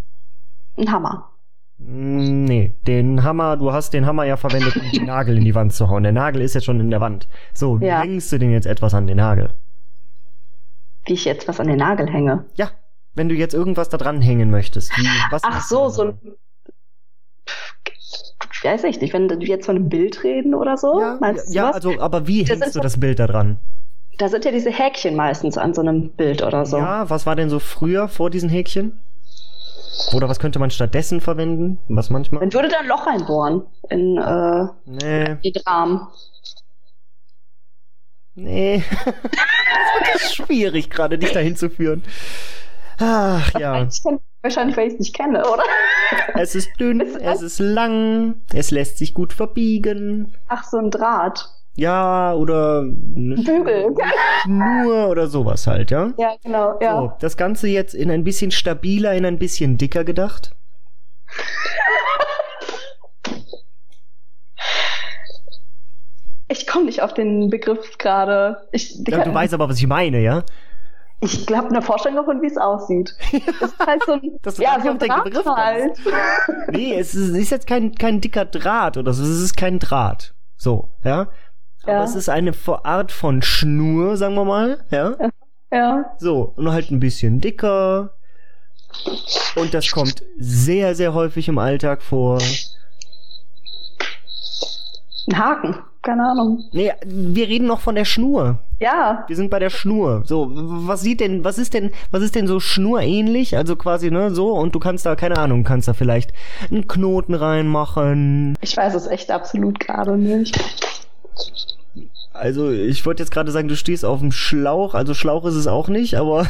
ein 0.78 0.92
Hammer. 0.92 1.30
Mm, 1.80 2.44
Nee, 2.46 2.74
den 2.88 3.24
Hammer, 3.24 3.58
du 3.58 3.72
hast 3.72 3.94
den 3.94 4.06
Hammer 4.06 4.24
ja 4.26 4.38
verwendet, 4.38 4.76
um 4.76 4.92
den 4.92 5.06
Nagel 5.06 5.38
in 5.38 5.44
die 5.46 5.56
Wand 5.56 5.74
zu 5.74 5.90
hauen. 5.90 6.04
Der 6.04 6.12
Nagel 6.12 6.42
ist 6.42 6.54
jetzt 6.56 6.66
schon 6.66 6.80
in 6.80 6.90
der 6.92 7.02
Wand. 7.02 7.28
So, 7.54 7.80
wie 7.82 7.86
Ja. 7.88 8.02
hängst 8.02 8.32
du 8.32 8.38
denn 8.38 8.52
jetzt 8.52 8.66
etwas 8.68 8.94
an 8.94 9.08
den 9.08 9.18
Nagel? 9.18 9.52
Wie 11.06 11.14
ich 11.14 11.26
jetzt 11.26 11.48
was 11.48 11.60
an 11.60 11.68
den 11.68 11.78
Nagel 11.78 12.08
hänge. 12.12 12.46
Ja, 12.56 12.70
wenn 13.16 13.30
du 13.30 13.36
jetzt 13.36 13.54
irgendwas 13.56 13.90
da 13.90 13.98
dran 13.98 14.22
hängen 14.22 14.52
möchtest. 14.52 14.92
Wie, 14.98 15.08
Ach 15.42 15.64
so, 15.64 15.90
so 15.90 16.04
ein 16.04 16.20
Pff, 17.48 18.64
weiß 18.64 18.84
ich 18.86 19.00
nicht, 19.02 19.14
wenn 19.14 19.30
wir 19.30 19.38
jetzt 19.48 19.66
von 19.66 19.76
einem 19.76 19.90
Bild 19.90 20.24
reden 20.24 20.54
oder 20.54 20.78
so, 20.78 21.00
Ja, 21.00 21.18
meinst 21.20 21.50
du 21.50 21.54
ja 21.54 21.72
also, 21.72 22.00
aber 22.00 22.28
wie 22.28 22.44
Das 22.44 22.60
hängst 22.60 22.76
du 22.76 22.80
das 22.80 23.00
Bild 23.00 23.20
da 23.20 23.28
dran? 23.28 23.58
Da 24.18 24.30
sind 24.30 24.46
ja 24.46 24.52
diese 24.52 24.72
Häkchen 24.72 25.16
meistens 25.16 25.58
an 25.58 25.74
so 25.74 25.82
einem 25.82 26.10
Bild 26.12 26.42
oder 26.44 26.66
so. 26.66 26.78
Ja, 26.78 27.10
was 27.10 27.26
war 27.26 27.36
denn 27.36 27.50
so 27.50 27.60
früher 27.60 28.08
vor 28.08 28.30
diesen 28.30 28.50
Häkchen? 28.50 29.00
Oder 30.14 30.30
was 30.30 30.40
könnte 30.40 30.60
man 30.60 30.70
stattdessen 30.70 31.22
verwenden? 31.22 31.80
Was 31.88 32.10
manchmal? 32.10 32.42
Man 32.42 32.54
würde 32.54 32.70
da 32.70 32.80
ein 32.80 32.88
Loch 32.88 33.08
reinbohren 33.08 33.64
in 33.90 34.18
äh, 34.18 34.66
Nee, 34.86 35.36
den 35.52 35.62
Rahmen. 35.66 36.08
nee. 38.36 38.84
das 40.14 40.24
ist 40.24 40.36
schwierig, 40.36 40.90
gerade 40.90 41.18
dich 41.18 41.32
dahin 41.32 41.56
zu 41.56 41.70
führen. 41.70 42.04
Ach 43.00 43.52
ja. 43.60 43.88
Wahrscheinlich, 44.42 44.78
weil 44.78 44.88
ich 44.88 44.94
es 44.94 45.00
nicht 45.00 45.16
kenne, 45.16 45.42
oder? 45.52 45.64
Es 46.36 46.56
ist 46.56 46.70
dünn, 46.80 47.02
es 47.02 47.42
ist 47.42 47.60
lang, 47.60 48.36
es 48.54 48.72
lässt 48.72 48.98
sich 48.98 49.14
gut 49.14 49.34
verbiegen. 49.34 50.36
Ach, 50.48 50.64
so 50.64 50.78
ein 50.78 50.90
Draht. 50.92 51.50
Ja, 51.78 52.34
oder 52.34 52.86
Bügel. 52.86 53.96
Schnur 54.42 55.10
oder 55.10 55.28
sowas 55.28 55.68
halt, 55.68 55.92
ja? 55.92 56.12
Ja, 56.18 56.34
genau, 56.44 56.76
ja. 56.82 56.98
So, 56.98 57.12
das 57.20 57.38
Ganze 57.38 57.68
jetzt 57.68 57.94
in 57.94 58.10
ein 58.10 58.24
bisschen 58.24 58.50
stabiler, 58.50 59.14
in 59.14 59.26
ein 59.26 59.38
bisschen 59.38 59.78
dicker 59.78 60.04
gedacht. 60.04 60.56
Ich 66.48 66.66
komme 66.66 66.86
nicht 66.86 67.04
auf 67.04 67.14
den 67.14 67.52
Begriff 67.52 68.00
gerade. 68.00 68.68
Ja, 68.74 69.24
du 69.24 69.34
weißt 69.34 69.54
aber, 69.54 69.70
was 69.70 69.78
ich 69.78 69.86
meine, 69.86 70.20
ja? 70.20 70.44
ich 71.20 71.46
glaube, 71.46 71.70
eine 71.70 71.82
Vorstellung 71.84 72.18
davon, 72.18 72.42
wie 72.42 72.48
es 72.48 72.58
aussieht. 72.58 73.16
Das 73.60 73.72
ist 73.72 73.80
halt 73.80 74.04
so 74.06 74.14
ein, 74.14 74.22
Das 74.42 74.58
ja, 74.58 74.80
so 74.82 74.90
ein 74.90 74.98
Draht 74.98 75.24
Begriff 75.26 75.46
halt. 75.46 76.00
Nee, 76.70 76.96
es 76.98 77.14
ist, 77.14 77.36
ist 77.36 77.52
jetzt 77.52 77.68
kein, 77.68 77.94
kein 77.94 78.20
dicker 78.20 78.46
Draht 78.46 78.98
oder 78.98 79.14
so, 79.14 79.24
es 79.24 79.42
ist 79.42 79.58
kein 79.58 79.78
Draht. 79.80 80.34
So, 80.58 80.90
ja? 81.04 81.28
Aber 81.88 81.98
Ja. 82.00 82.04
es 82.04 82.16
ist 82.16 82.30
eine 82.30 82.52
Art 82.84 83.12
von 83.12 83.42
Schnur, 83.42 84.18
sagen 84.18 84.36
wir 84.36 84.46
mal, 84.46 84.84
ja? 84.92 85.16
Ja. 85.72 86.06
So, 86.20 86.54
und 86.56 86.72
halt 86.72 86.92
ein 86.92 87.00
bisschen 87.00 87.40
dicker. 87.42 88.12
Und 89.56 89.74
das 89.74 89.90
kommt 89.92 90.24
sehr, 90.38 90.96
sehr 90.96 91.14
häufig 91.14 91.48
im 91.48 91.58
Alltag 91.58 92.02
vor. 92.02 92.40
Ein 95.30 95.38
Haken. 95.38 95.76
Keine 96.04 96.24
Ahnung. 96.30 96.64
Nee, 96.72 96.94
wir 97.06 97.48
reden 97.50 97.68
noch 97.68 97.82
von 97.82 97.96
der 97.96 98.06
Schnur. 98.06 98.60
Ja. 98.80 99.26
Wir 99.28 99.36
sind 99.36 99.50
bei 99.50 99.60
der 99.60 99.70
Schnur. 99.70 100.24
So, 100.26 100.48
was 100.54 101.02
sieht 101.02 101.20
denn, 101.20 101.44
was 101.44 101.58
ist 101.58 101.74
denn, 101.74 101.92
was 102.12 102.22
ist 102.24 102.36
denn 102.36 102.48
so 102.48 102.62
schnurähnlich? 102.62 103.58
Also 103.58 103.76
quasi, 103.76 104.10
ne, 104.10 104.32
so, 104.34 104.54
und 104.54 104.74
du 104.74 104.80
kannst 104.80 105.06
da, 105.06 105.16
keine 105.18 105.38
Ahnung, 105.38 105.66
kannst 105.66 105.90
da 105.90 105.94
vielleicht 105.94 106.32
einen 106.72 106.88
Knoten 106.88 107.34
reinmachen. 107.34 108.58
Ich 108.62 108.78
weiß 108.78 108.94
es 108.94 109.08
echt 109.08 109.32
absolut 109.32 109.82
gerade 109.82 110.16
nicht. 110.18 110.58
Also, 112.38 112.72
ich 112.72 113.06
wollte 113.06 113.24
jetzt 113.24 113.32
gerade 113.32 113.52
sagen, 113.52 113.68
du 113.68 113.76
stehst 113.76 114.06
auf 114.06 114.20
dem 114.20 114.32
Schlauch, 114.32 114.94
also 114.94 115.14
Schlauch 115.14 115.46
ist 115.46 115.56
es 115.56 115.68
auch 115.68 115.88
nicht, 115.88 116.16
aber 116.16 116.46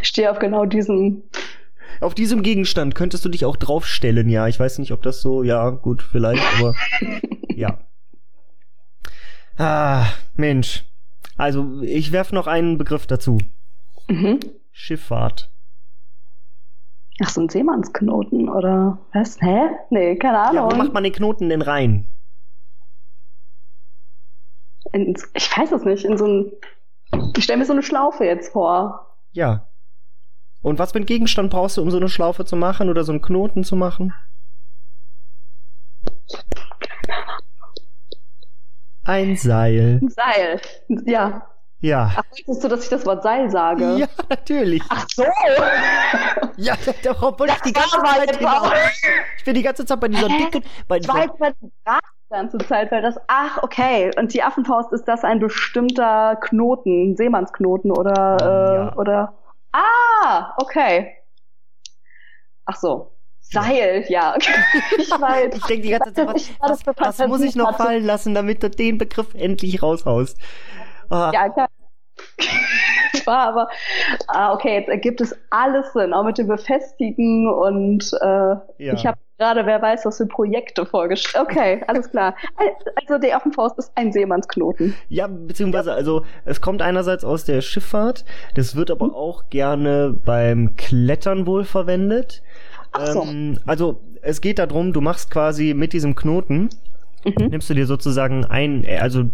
Ich 0.00 0.08
stehe 0.08 0.30
auf 0.30 0.38
genau 0.38 0.64
diesem. 0.66 1.22
auf 2.00 2.14
diesem 2.14 2.42
Gegenstand 2.42 2.94
könntest 2.94 3.24
du 3.24 3.28
dich 3.28 3.44
auch 3.44 3.56
draufstellen, 3.56 4.28
ja. 4.28 4.48
Ich 4.48 4.58
weiß 4.58 4.78
nicht, 4.78 4.92
ob 4.92 5.02
das 5.02 5.20
so, 5.20 5.42
ja, 5.42 5.70
gut, 5.70 6.02
vielleicht, 6.02 6.42
aber 6.58 6.74
ja. 7.48 7.78
Ah, 9.56 10.06
Mensch. 10.36 10.84
Also, 11.36 11.80
ich 11.82 12.12
werf 12.12 12.32
noch 12.32 12.46
einen 12.46 12.78
Begriff 12.78 13.06
dazu. 13.06 13.38
Mhm. 14.08 14.40
Schifffahrt. 14.72 15.50
Ach, 17.22 17.28
so 17.28 17.40
ein 17.42 17.48
Seemannsknoten 17.48 18.48
oder 18.48 18.98
was? 19.12 19.40
Hä? 19.40 19.68
Nee, 19.90 20.16
keine 20.16 20.34
Ja, 20.38 20.42
Ahnung. 20.50 20.72
wo 20.72 20.76
macht 20.76 20.92
man 20.92 21.04
den 21.04 21.12
Knoten 21.12 21.48
denn 21.48 21.62
rein? 21.62 22.08
In, 24.94 25.16
ich 25.34 25.56
weiß 25.56 25.72
es 25.72 25.84
nicht, 25.84 26.04
in 26.04 26.16
so 26.16 26.26
ein 26.26 26.52
Ich 27.36 27.44
stelle 27.44 27.58
mir 27.58 27.66
so 27.66 27.72
eine 27.72 27.82
Schlaufe 27.82 28.24
jetzt 28.24 28.52
vor. 28.52 29.14
Ja. 29.32 29.66
Und 30.62 30.78
was 30.78 30.92
für 30.92 30.96
einen 30.96 31.06
Gegenstand 31.06 31.50
brauchst 31.50 31.76
du, 31.76 31.82
um 31.82 31.90
so 31.90 31.96
eine 31.96 32.08
Schlaufe 32.08 32.44
zu 32.44 32.56
machen 32.56 32.88
oder 32.88 33.04
so 33.04 33.12
einen 33.12 33.20
Knoten 33.20 33.64
zu 33.64 33.76
machen? 33.76 34.14
Ein 39.04 39.36
Seil. 39.36 40.00
Ein 40.02 40.08
Seil. 40.08 40.60
Ja. 41.06 41.46
Ja. 41.80 42.12
Ach, 42.16 42.22
möchtest 42.30 42.64
du, 42.64 42.68
dass 42.68 42.84
ich 42.84 42.88
das 42.88 43.04
Wort 43.04 43.22
Seil 43.22 43.50
sage? 43.50 43.96
Ja, 43.98 44.06
natürlich. 44.30 44.82
Ach 44.88 45.06
so. 45.12 45.24
Ja, 46.56 46.74
doch, 47.02 47.22
obwohl 47.22 47.48
ich 47.48 47.60
die 47.60 47.72
Das 47.74 47.90
ganze 47.90 48.06
Zeit 48.06 48.38
genau, 48.38 48.72
Ich 49.36 49.44
bin 49.44 49.54
die 49.54 49.62
ganze 49.62 49.84
Zeit 49.84 50.00
bei 50.00 50.08
dieser 50.08 50.28
Hä? 50.28 50.38
dicken, 50.38 50.64
bei 50.88 50.98
dieser, 50.98 51.26
ganze 52.30 52.58
Zeit, 52.58 52.90
weil 52.90 53.02
das, 53.02 53.16
ach, 53.28 53.62
okay. 53.62 54.10
Und 54.18 54.34
die 54.34 54.42
Affenfaust 54.42 54.92
ist 54.92 55.04
das 55.04 55.24
ein 55.24 55.38
bestimmter 55.40 56.36
Knoten, 56.36 57.16
Seemannsknoten 57.16 57.90
oder, 57.92 58.36
äh, 58.40 58.74
Ja. 58.74 58.96
oder, 58.96 59.34
ah, 59.72 60.54
okay. 60.58 61.14
Ach 62.66 62.76
so. 62.76 63.10
Seil, 63.40 64.04
ja. 64.08 64.34
Okay. 64.36 64.52
Ich 64.98 65.10
weiß. 65.10 65.54
ich 65.54 65.64
denke 65.66 65.82
die 65.82 65.90
ganze 65.90 66.12
Zeit, 66.14 66.26
was, 66.28 66.50
das 66.60 66.86
was 66.98 67.16
für 67.16 67.28
muss 67.28 67.42
ich 67.42 67.54
noch 67.56 67.76
fallen 67.76 68.04
lassen, 68.04 68.34
damit 68.34 68.62
du 68.62 68.70
den 68.70 68.96
Begriff 68.98 69.34
endlich 69.34 69.82
raushaust? 69.82 70.38
Ah, 71.10 71.30
Ja, 71.32 71.48
klar. 71.50 71.68
war 73.26 73.48
aber, 73.48 73.68
ah, 74.28 74.52
okay, 74.52 74.74
jetzt 74.78 74.88
ergibt 74.88 75.20
es 75.20 75.36
alles 75.50 75.92
Sinn, 75.92 76.12
auch 76.12 76.24
mit 76.24 76.38
dem 76.38 76.48
Befestigen 76.48 77.48
und 77.52 78.10
äh, 78.20 78.26
Ja. 78.26 78.94
ich 78.94 79.06
habe 79.06 79.18
gerade, 79.38 79.66
wer 79.66 79.82
weiß, 79.82 80.04
was 80.06 80.18
für 80.18 80.26
Projekte 80.26 80.86
vorgestellt. 80.86 81.44
Okay, 81.48 81.82
alles 81.88 82.10
klar. 82.10 82.34
Also 83.00 83.18
die 83.18 83.32
Affenfaust 83.32 83.78
ist 83.78 83.90
ein 83.96 84.12
Seemannsknoten. 84.12 84.94
Ja, 85.08 85.26
beziehungsweise, 85.26 85.92
also 85.92 86.24
es 86.44 86.60
kommt 86.60 86.82
einerseits 86.82 87.24
aus 87.24 87.44
der 87.44 87.60
Schifffahrt, 87.60 88.24
das 88.54 88.76
wird 88.76 88.90
aber 88.90 89.14
auch 89.14 89.50
gerne 89.50 90.14
beim 90.24 90.76
Klettern 90.76 91.46
wohl 91.46 91.64
verwendet. 91.64 92.42
Ach 92.92 93.06
so. 93.06 93.22
Ähm, 93.22 93.58
also 93.66 94.00
es 94.22 94.40
geht 94.40 94.58
darum, 94.58 94.92
du 94.92 95.00
machst 95.00 95.30
quasi 95.30 95.74
mit 95.74 95.92
diesem 95.92 96.14
Knoten, 96.14 96.70
Mhm. 97.24 97.46
nimmst 97.50 97.70
du 97.70 97.74
dir 97.74 97.86
sozusagen 97.86 98.44
ein, 98.44 98.84
äh, 98.84 98.98
also 98.98 99.24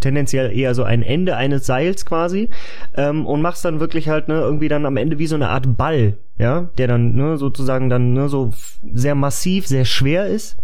tendenziell 0.00 0.56
eher 0.56 0.74
so 0.74 0.82
ein 0.82 1.02
Ende 1.02 1.36
eines 1.36 1.66
Seils 1.66 2.04
quasi 2.04 2.48
ähm, 2.96 3.26
und 3.26 3.42
machst 3.42 3.64
dann 3.64 3.80
wirklich 3.80 4.08
halt 4.08 4.28
ne 4.28 4.34
irgendwie 4.34 4.68
dann 4.68 4.86
am 4.86 4.96
Ende 4.96 5.18
wie 5.18 5.26
so 5.26 5.36
eine 5.36 5.48
Art 5.48 5.76
Ball, 5.76 6.16
ja, 6.38 6.68
der 6.78 6.88
dann 6.88 7.14
ne 7.14 7.36
sozusagen 7.38 7.88
dann 7.88 8.12
ne 8.12 8.28
so 8.28 8.52
sehr 8.92 9.14
massiv, 9.14 9.66
sehr 9.66 9.84
schwer 9.84 10.26
ist 10.26 10.56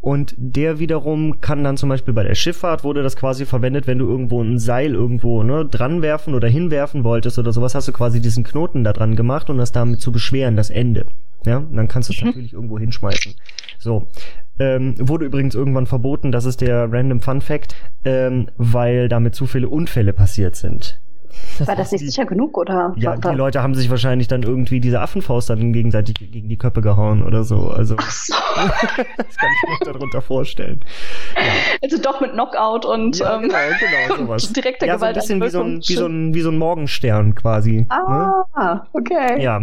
und 0.00 0.34
der 0.36 0.78
wiederum 0.78 1.40
kann 1.40 1.64
dann 1.64 1.76
zum 1.76 1.88
Beispiel 1.88 2.14
bei 2.14 2.22
der 2.22 2.34
Schifffahrt 2.34 2.84
wurde 2.84 3.02
das 3.02 3.16
quasi 3.16 3.46
verwendet, 3.46 3.86
wenn 3.86 3.98
du 3.98 4.08
irgendwo 4.08 4.42
ein 4.42 4.58
Seil 4.58 4.94
irgendwo 4.94 5.42
ne 5.42 5.64
dran 5.64 6.02
werfen 6.02 6.34
oder 6.34 6.48
hinwerfen 6.48 7.04
wolltest 7.04 7.38
oder 7.38 7.52
sowas, 7.52 7.74
hast 7.74 7.88
du 7.88 7.92
quasi 7.92 8.20
diesen 8.20 8.44
Knoten 8.44 8.84
da 8.84 8.92
dran 8.92 9.16
gemacht 9.16 9.50
und 9.50 9.58
das 9.58 9.72
damit 9.72 10.00
zu 10.00 10.12
beschweren, 10.12 10.56
das 10.56 10.70
Ende. 10.70 11.06
Ja, 11.44 11.58
und 11.58 11.76
dann 11.76 11.88
kannst 11.88 12.08
du 12.08 12.12
es 12.12 12.22
natürlich 12.22 12.52
irgendwo 12.52 12.78
hinschmeißen. 12.78 13.34
So. 13.78 14.08
Ähm, 14.60 14.94
wurde 14.98 15.24
übrigens 15.24 15.54
irgendwann 15.54 15.86
verboten, 15.86 16.32
das 16.32 16.44
ist 16.44 16.60
der 16.60 16.92
Random 16.92 17.20
Fun 17.20 17.40
Fact, 17.40 17.76
ähm, 18.04 18.48
weil 18.56 19.08
damit 19.08 19.36
zu 19.36 19.46
viele 19.46 19.68
Unfälle 19.68 20.12
passiert 20.12 20.56
sind. 20.56 21.00
War 21.64 21.76
das 21.76 21.92
nicht 21.92 22.02
die, 22.02 22.08
sicher 22.08 22.24
genug, 22.24 22.56
oder? 22.56 22.94
Ja, 22.96 23.16
die 23.16 23.34
Leute 23.34 23.62
haben 23.62 23.74
sich 23.74 23.90
wahrscheinlich 23.90 24.28
dann 24.28 24.42
irgendwie 24.42 24.80
diese 24.80 25.00
Affenfaust 25.00 25.50
dann 25.50 25.72
gegenseitig 25.72 26.14
gegen 26.16 26.48
die 26.48 26.56
Köpfe 26.56 26.80
gehauen 26.80 27.22
oder 27.22 27.44
so. 27.44 27.68
Also, 27.68 27.96
Ach 27.98 28.10
so. 28.10 28.34
das 28.56 29.36
kann 29.36 29.50
ich 29.50 29.86
mir 29.86 29.92
darunter 29.92 30.20
vorstellen. 30.20 30.80
Also 31.82 31.98
doch 32.00 32.20
mit 32.20 32.32
Knockout 32.32 32.84
und 32.84 33.18
Ja, 33.18 33.36
ähm, 33.36 33.42
genau, 33.42 33.54
genau, 33.78 34.16
sowas. 34.26 34.52
direkter 34.52 34.86
Ja, 34.86 34.98
so 34.98 35.04
ein 35.04 35.12
Gewalt. 35.12 35.14
bisschen 35.16 35.42
wie 35.42 35.48
so 35.48 35.62
ein, 35.62 35.80
wie 35.86 35.94
so 35.94 36.06
ein, 36.06 36.34
wie 36.34 36.40
so 36.40 36.50
ein 36.50 36.58
Morgenstern 36.58 37.34
quasi. 37.34 37.86
Ne? 37.88 38.34
Ah, 38.54 38.82
okay. 38.92 39.42
Ja. 39.42 39.62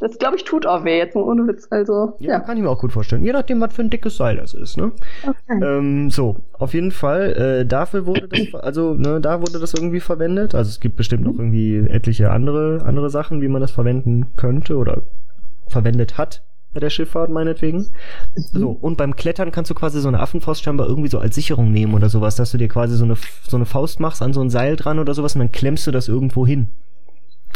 Das 0.00 0.18
glaube 0.18 0.36
ich 0.36 0.44
tut 0.44 0.66
auch 0.66 0.84
weh, 0.84 0.98
jetzt 0.98 1.14
mal 1.14 1.22
ohne 1.22 1.46
Witz. 1.46 1.66
Also, 1.70 2.16
ja, 2.18 2.32
ja. 2.32 2.40
kann 2.40 2.56
ich 2.56 2.62
mir 2.62 2.70
auch 2.70 2.80
gut 2.80 2.92
vorstellen. 2.92 3.24
Je 3.24 3.32
nachdem, 3.32 3.60
was 3.60 3.72
für 3.74 3.82
ein 3.82 3.90
dickes 3.90 4.16
Seil 4.16 4.36
das 4.36 4.54
ist, 4.54 4.76
ne? 4.76 4.92
Okay. 5.22 5.64
Ähm, 5.64 6.10
so, 6.10 6.36
auf 6.58 6.74
jeden 6.74 6.90
Fall, 6.90 7.32
äh, 7.60 7.66
dafür 7.66 8.06
wurde 8.06 8.28
das, 8.28 8.54
also, 8.54 8.94
ne, 8.94 9.20
da 9.20 9.40
wurde 9.40 9.58
das 9.58 9.74
irgendwie 9.74 10.00
verwendet. 10.00 10.54
Also 10.54 10.68
es 10.70 10.80
gibt 10.80 10.96
bestimmt 10.96 11.15
noch 11.22 11.38
irgendwie 11.38 11.78
etliche 11.78 12.30
andere, 12.30 12.82
andere 12.84 13.10
Sachen, 13.10 13.40
wie 13.40 13.48
man 13.48 13.60
das 13.60 13.70
verwenden 13.70 14.26
könnte 14.36 14.76
oder 14.76 15.02
verwendet 15.68 16.18
hat 16.18 16.42
bei 16.76 16.80
der 16.80 16.90
Schifffahrt 16.90 17.30
meinetwegen. 17.30 17.88
So, 18.52 18.68
und 18.70 18.98
beim 18.98 19.16
Klettern 19.16 19.50
kannst 19.50 19.70
du 19.70 19.74
quasi 19.74 19.98
so 19.98 20.08
eine 20.08 20.20
Affenfaust 20.20 20.62
scheinbar 20.62 20.86
irgendwie 20.86 21.08
so 21.08 21.18
als 21.18 21.34
Sicherung 21.34 21.72
nehmen 21.72 21.94
oder 21.94 22.10
sowas, 22.10 22.36
dass 22.36 22.52
du 22.52 22.58
dir 22.58 22.68
quasi 22.68 22.96
so 22.96 23.04
eine, 23.04 23.16
so 23.48 23.56
eine 23.56 23.64
Faust 23.64 23.98
machst 23.98 24.20
an 24.20 24.34
so 24.34 24.42
ein 24.42 24.50
Seil 24.50 24.76
dran 24.76 24.98
oder 24.98 25.14
sowas 25.14 25.34
und 25.34 25.40
dann 25.40 25.52
klemmst 25.52 25.86
du 25.86 25.90
das 25.90 26.06
irgendwo 26.06 26.46
hin. 26.46 26.68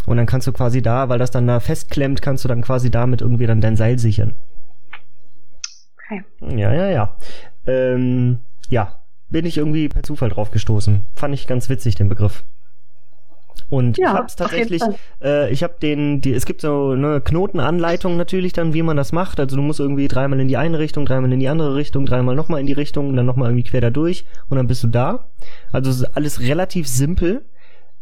Und 0.06 0.16
dann 0.16 0.24
kannst 0.24 0.46
du 0.46 0.52
quasi 0.52 0.80
da, 0.80 1.10
weil 1.10 1.18
das 1.18 1.30
dann 1.30 1.46
da 1.46 1.60
festklemmt, 1.60 2.22
kannst 2.22 2.44
du 2.44 2.48
dann 2.48 2.62
quasi 2.62 2.90
damit 2.90 3.20
irgendwie 3.20 3.46
dann 3.46 3.60
dein 3.60 3.76
Seil 3.76 3.98
sichern. 3.98 4.34
Okay. 6.06 6.24
Ja, 6.56 6.72
ja, 6.72 6.88
ja. 6.88 7.16
Ähm, 7.66 8.38
ja, 8.70 9.02
bin 9.28 9.44
ich 9.44 9.58
irgendwie 9.58 9.88
per 9.90 10.02
Zufall 10.02 10.30
drauf 10.30 10.50
gestoßen. 10.50 11.02
Fand 11.14 11.34
ich 11.34 11.46
ganz 11.46 11.68
witzig, 11.68 11.94
den 11.94 12.08
Begriff. 12.08 12.42
Und 13.70 13.96
Ja, 13.98 14.12
ich 14.12 14.18
hab's 14.18 14.40
auf 14.40 14.52
jeden 14.52 14.68
tatsächlich, 14.68 14.98
äh, 15.22 15.50
ich 15.50 15.62
habe 15.62 15.74
den, 15.80 16.20
die, 16.20 16.34
es 16.34 16.44
gibt 16.44 16.60
so 16.60 16.90
eine 16.90 17.20
Knotenanleitung 17.20 18.16
natürlich 18.16 18.52
dann, 18.52 18.74
wie 18.74 18.82
man 18.82 18.96
das 18.96 19.12
macht. 19.12 19.38
Also 19.38 19.56
du 19.56 19.62
musst 19.62 19.80
irgendwie 19.80 20.08
dreimal 20.08 20.40
in 20.40 20.48
die 20.48 20.56
eine 20.56 20.78
Richtung, 20.80 21.06
dreimal 21.06 21.32
in 21.32 21.40
die 21.40 21.48
andere 21.48 21.76
Richtung, 21.76 22.04
dreimal 22.04 22.34
nochmal 22.34 22.60
in 22.60 22.66
die 22.66 22.72
Richtung, 22.72 23.14
dann 23.14 23.26
nochmal 23.26 23.50
irgendwie 23.50 23.70
quer 23.70 23.80
da 23.80 23.90
durch 23.90 24.24
und 24.48 24.56
dann 24.56 24.66
bist 24.66 24.82
du 24.82 24.88
da. 24.88 25.30
Also 25.70 25.90
es 25.90 25.98
ist 25.98 26.16
alles 26.16 26.40
relativ 26.40 26.88
simpel. 26.88 27.42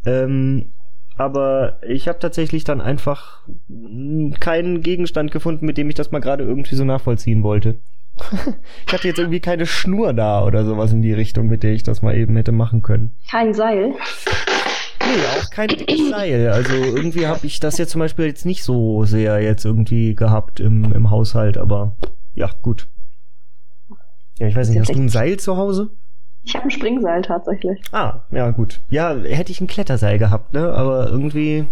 Ähm, 0.06 0.72
aber 1.18 1.78
ich 1.82 2.08
habe 2.08 2.20
tatsächlich 2.20 2.64
dann 2.64 2.80
einfach 2.80 3.42
mm, 3.66 4.30
keinen 4.40 4.82
Gegenstand 4.82 5.32
gefunden, 5.32 5.66
mit 5.66 5.76
dem 5.76 5.88
ich 5.88 5.96
das 5.96 6.12
mal 6.12 6.20
gerade 6.20 6.44
irgendwie 6.44 6.76
so 6.76 6.84
nachvollziehen 6.84 7.42
wollte. 7.42 7.74
ich 8.86 8.92
hatte 8.92 9.08
jetzt 9.08 9.18
irgendwie 9.18 9.40
keine 9.40 9.66
Schnur 9.66 10.12
da 10.12 10.44
oder 10.44 10.64
sowas 10.64 10.92
in 10.92 11.02
die 11.02 11.12
Richtung, 11.12 11.48
mit 11.48 11.62
der 11.62 11.72
ich 11.72 11.82
das 11.82 12.02
mal 12.02 12.16
eben 12.16 12.36
hätte 12.36 12.52
machen 12.52 12.82
können. 12.82 13.14
Kein 13.30 13.52
Seil. 13.52 13.94
Nee, 15.00 15.40
auch 15.40 15.50
kein 15.50 15.68
dickes 15.68 16.10
Seil. 16.10 16.50
Also 16.50 16.74
irgendwie 16.74 17.26
habe 17.26 17.46
ich 17.46 17.60
das 17.60 17.78
jetzt 17.78 17.90
zum 17.90 18.00
Beispiel 18.00 18.26
jetzt 18.26 18.46
nicht 18.46 18.64
so 18.64 19.04
sehr 19.04 19.40
jetzt 19.40 19.64
irgendwie 19.64 20.14
gehabt 20.14 20.60
im, 20.60 20.92
im 20.92 21.10
Haushalt, 21.10 21.56
aber 21.56 21.96
ja, 22.34 22.50
gut. 22.62 22.88
Ja, 24.38 24.46
ich 24.46 24.56
weiß 24.56 24.68
nicht, 24.68 24.78
hast 24.78 24.94
du 24.94 24.98
ein 24.98 25.08
Seil 25.08 25.38
zu 25.38 25.56
Hause? 25.56 25.90
Ich 26.44 26.54
habe 26.54 26.64
ein 26.66 26.70
Springseil 26.70 27.22
tatsächlich. 27.22 27.80
Ah, 27.92 28.20
ja, 28.30 28.50
gut. 28.50 28.80
Ja, 28.88 29.14
hätte 29.14 29.52
ich 29.52 29.60
ein 29.60 29.66
Kletterseil 29.66 30.18
gehabt, 30.18 30.54
ne? 30.54 30.72
Aber 30.72 31.08
irgendwie, 31.08 31.66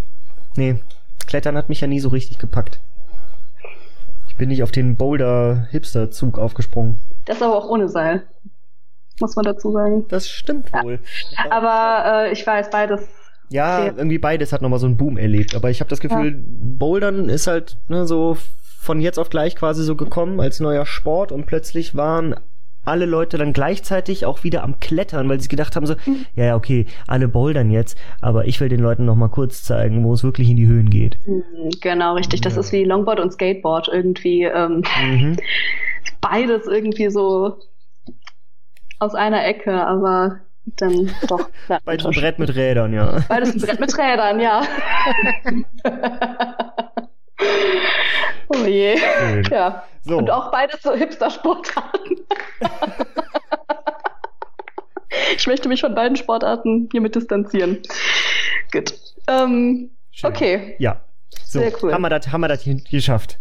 nee, 0.57 0.81
Klettern 1.27 1.57
hat 1.57 1.69
mich 1.69 1.81
ja 1.81 1.87
nie 1.87 2.01
so 2.01 2.09
richtig 2.09 2.39
gepackt. 2.39 2.81
Ich 4.29 4.37
bin 4.37 4.49
nicht 4.49 4.63
auf 4.63 4.73
den 4.73 4.97
Boulder-Hipster-Zug 4.97 6.39
aufgesprungen. 6.39 6.99
Das 7.25 7.41
aber 7.41 7.57
auch 7.57 7.69
ohne 7.69 7.89
Seil. 7.89 8.25
Muss 9.21 9.35
man 9.37 9.45
dazu 9.45 9.73
sagen. 9.73 10.05
Das 10.09 10.29
stimmt 10.29 10.73
wohl. 10.73 10.99
Aber 11.51 12.27
äh, 12.27 12.33
ich 12.33 12.47
weiß 12.47 12.71
beides. 12.71 13.01
Ja, 13.49 13.79
Okay. 13.85 13.93
irgendwie 13.97 14.19
beides 14.19 14.53
hat 14.53 14.61
nochmal 14.63 14.79
so 14.81 14.87
einen 14.87 14.97
Boom 14.97 15.17
erlebt. 15.17 15.55
Aber 15.55 15.71
ich 15.71 15.81
habe 15.81 15.89
das 15.89 16.01
Gefühl, 16.01 16.43
Bouldern 16.47 17.29
ist 17.29 17.47
halt 17.47 17.79
ne, 17.89 18.07
so 18.07 18.37
von 18.81 19.01
jetzt 19.01 19.19
auf 19.19 19.31
gleich 19.31 19.57
quasi 19.57 19.83
so 19.85 19.97
gekommen 19.97 20.41
als 20.41 20.61
neuer 20.61 20.85
Sport 20.87 21.33
und 21.33 21.47
plötzlich 21.47 21.95
waren 21.95 22.35
alle 22.85 23.05
Leute 23.07 23.37
dann 23.37 23.53
gleichzeitig 23.53 24.27
auch 24.27 24.45
wieder 24.45 24.63
am 24.63 24.79
Klettern, 24.79 25.29
weil 25.29 25.41
sie 25.41 25.49
gedacht 25.49 25.75
haben 25.75 25.87
so, 25.87 25.95
ja, 26.37 26.45
ja, 26.45 26.57
okay, 26.57 26.87
alle 27.09 27.27
bouldern 27.27 27.69
jetzt, 27.71 27.99
aber 28.21 28.47
ich 28.47 28.61
will 28.61 28.69
den 28.69 28.79
Leuten 28.79 29.05
noch 29.07 29.17
mal 29.17 29.27
kurz 29.29 29.65
zeigen, 29.65 30.05
wo 30.05 30.13
es 30.13 30.23
wirklich 30.23 30.49
in 30.51 30.57
die 30.57 30.67
Höhen 30.69 30.89
geht. 30.89 31.19
Hm, 31.25 31.43
Genau, 31.81 32.15
richtig. 32.15 32.43
Das 32.43 32.55
Ja. 32.55 32.61
ist 32.61 32.71
wie 32.73 32.85
Longboard 32.85 33.19
und 33.19 33.33
Skateboard 33.33 33.89
irgendwie. 33.93 34.45
Ähm, 34.45 34.85
Mhm. 35.05 35.37
beides 36.21 36.67
irgendwie 36.67 37.11
so 37.11 37.57
aus 38.99 39.15
einer 39.15 39.45
Ecke, 39.45 39.73
aber 39.73 40.41
dann 40.77 41.11
doch. 41.29 41.49
Beides 41.85 42.07
ein. 42.07 42.13
Brett 42.13 42.39
mit 42.39 42.55
Rädern, 42.55 42.93
ja. 42.93 43.21
Beides 43.29 43.55
ein 43.55 43.61
Brett 43.61 43.81
mit 43.81 43.97
Rädern, 43.97 44.41
ja. 44.41 44.63
oh 48.49 48.65
je. 48.65 48.97
Schön. 48.97 49.45
Ja. 49.51 49.85
So. 50.03 50.19
Und 50.19 50.31
auch 50.31 50.51
beides 50.53 50.83
so 50.83 50.95
Hipster-Sportarten. 50.95 52.17
ich 55.37 55.47
möchte 55.47 55.69
mich 55.69 55.81
von 55.81 55.95
beiden 55.95 56.17
Sportarten 56.17 56.89
hiermit 56.93 57.15
distanzieren. 57.17 57.79
Gut. 58.73 58.95
Ähm, 59.27 59.91
okay, 60.23 60.77
Ja. 60.79 61.01
So, 61.45 61.59
Sehr 61.59 61.73
cool. 61.83 61.93
haben 61.93 62.03
wir 62.03 62.09
das 62.09 62.31
haben 62.31 62.41
wir 62.41 62.49
das 62.49 62.65
geschafft. 62.65 63.39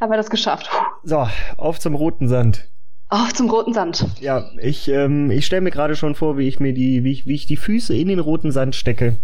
haben 0.00 0.10
wir 0.10 0.16
das 0.16 0.30
geschafft. 0.30 0.70
So, 1.04 1.28
auf 1.56 1.78
zum 1.78 1.94
roten 1.94 2.28
Sand. 2.28 2.68
Auf 3.10 3.32
zum 3.32 3.48
roten 3.48 3.72
Sand. 3.72 4.04
Ja, 4.20 4.50
ich, 4.60 4.86
ähm, 4.88 5.30
ich 5.30 5.46
stelle 5.46 5.62
mir 5.62 5.70
gerade 5.70 5.96
schon 5.96 6.14
vor, 6.14 6.36
wie 6.36 6.46
ich 6.46 6.60
mir 6.60 6.74
die, 6.74 7.04
wie 7.04 7.12
ich, 7.12 7.26
wie 7.26 7.34
ich 7.34 7.46
die 7.46 7.56
Füße 7.56 7.96
in 7.96 8.08
den 8.08 8.18
roten 8.18 8.52
Sand 8.52 8.74
stecke. 8.74 9.16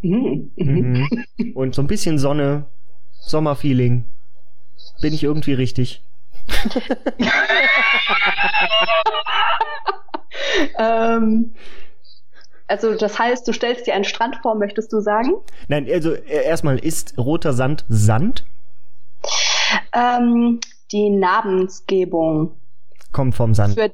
Mhm. 0.00 0.50
Mhm. 0.56 1.06
Und 1.54 1.74
so 1.74 1.82
ein 1.82 1.86
bisschen 1.86 2.18
Sonne, 2.18 2.64
Sommerfeeling. 3.20 4.04
Bin 5.02 5.12
ich 5.12 5.22
irgendwie 5.22 5.52
richtig? 5.52 6.00
ähm, 10.78 11.52
Also 12.68 12.94
das 12.94 13.18
heißt, 13.18 13.46
du 13.46 13.52
stellst 13.52 13.86
dir 13.86 13.94
einen 13.94 14.04
Strand 14.04 14.36
vor, 14.42 14.54
möchtest 14.54 14.92
du 14.92 15.00
sagen? 15.00 15.32
Nein, 15.68 15.86
also 15.90 16.12
äh, 16.12 16.44
erstmal, 16.44 16.78
ist 16.78 17.14
roter 17.18 17.52
Sand 17.52 17.84
Sand? 17.88 18.44
Ähm, 19.92 20.60
die 20.92 21.10
Namensgebung 21.10 22.52
Kommt 23.16 23.34
vom 23.34 23.54
Sand. 23.54 23.72
für, 23.74 23.90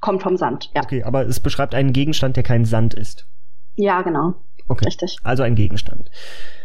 kommt 0.00 0.24
vom 0.24 0.36
Sand, 0.36 0.68
ja. 0.74 0.82
Okay, 0.82 1.04
aber 1.04 1.24
es 1.26 1.38
beschreibt 1.38 1.76
einen 1.76 1.92
Gegenstand, 1.92 2.34
der 2.34 2.42
kein 2.42 2.64
Sand 2.64 2.92
ist. 2.94 3.28
Ja, 3.76 4.02
genau. 4.02 4.34
Okay. 4.66 4.86
Richtig. 4.86 5.16
Also 5.22 5.44
ein 5.44 5.54
Gegenstand. 5.54 6.10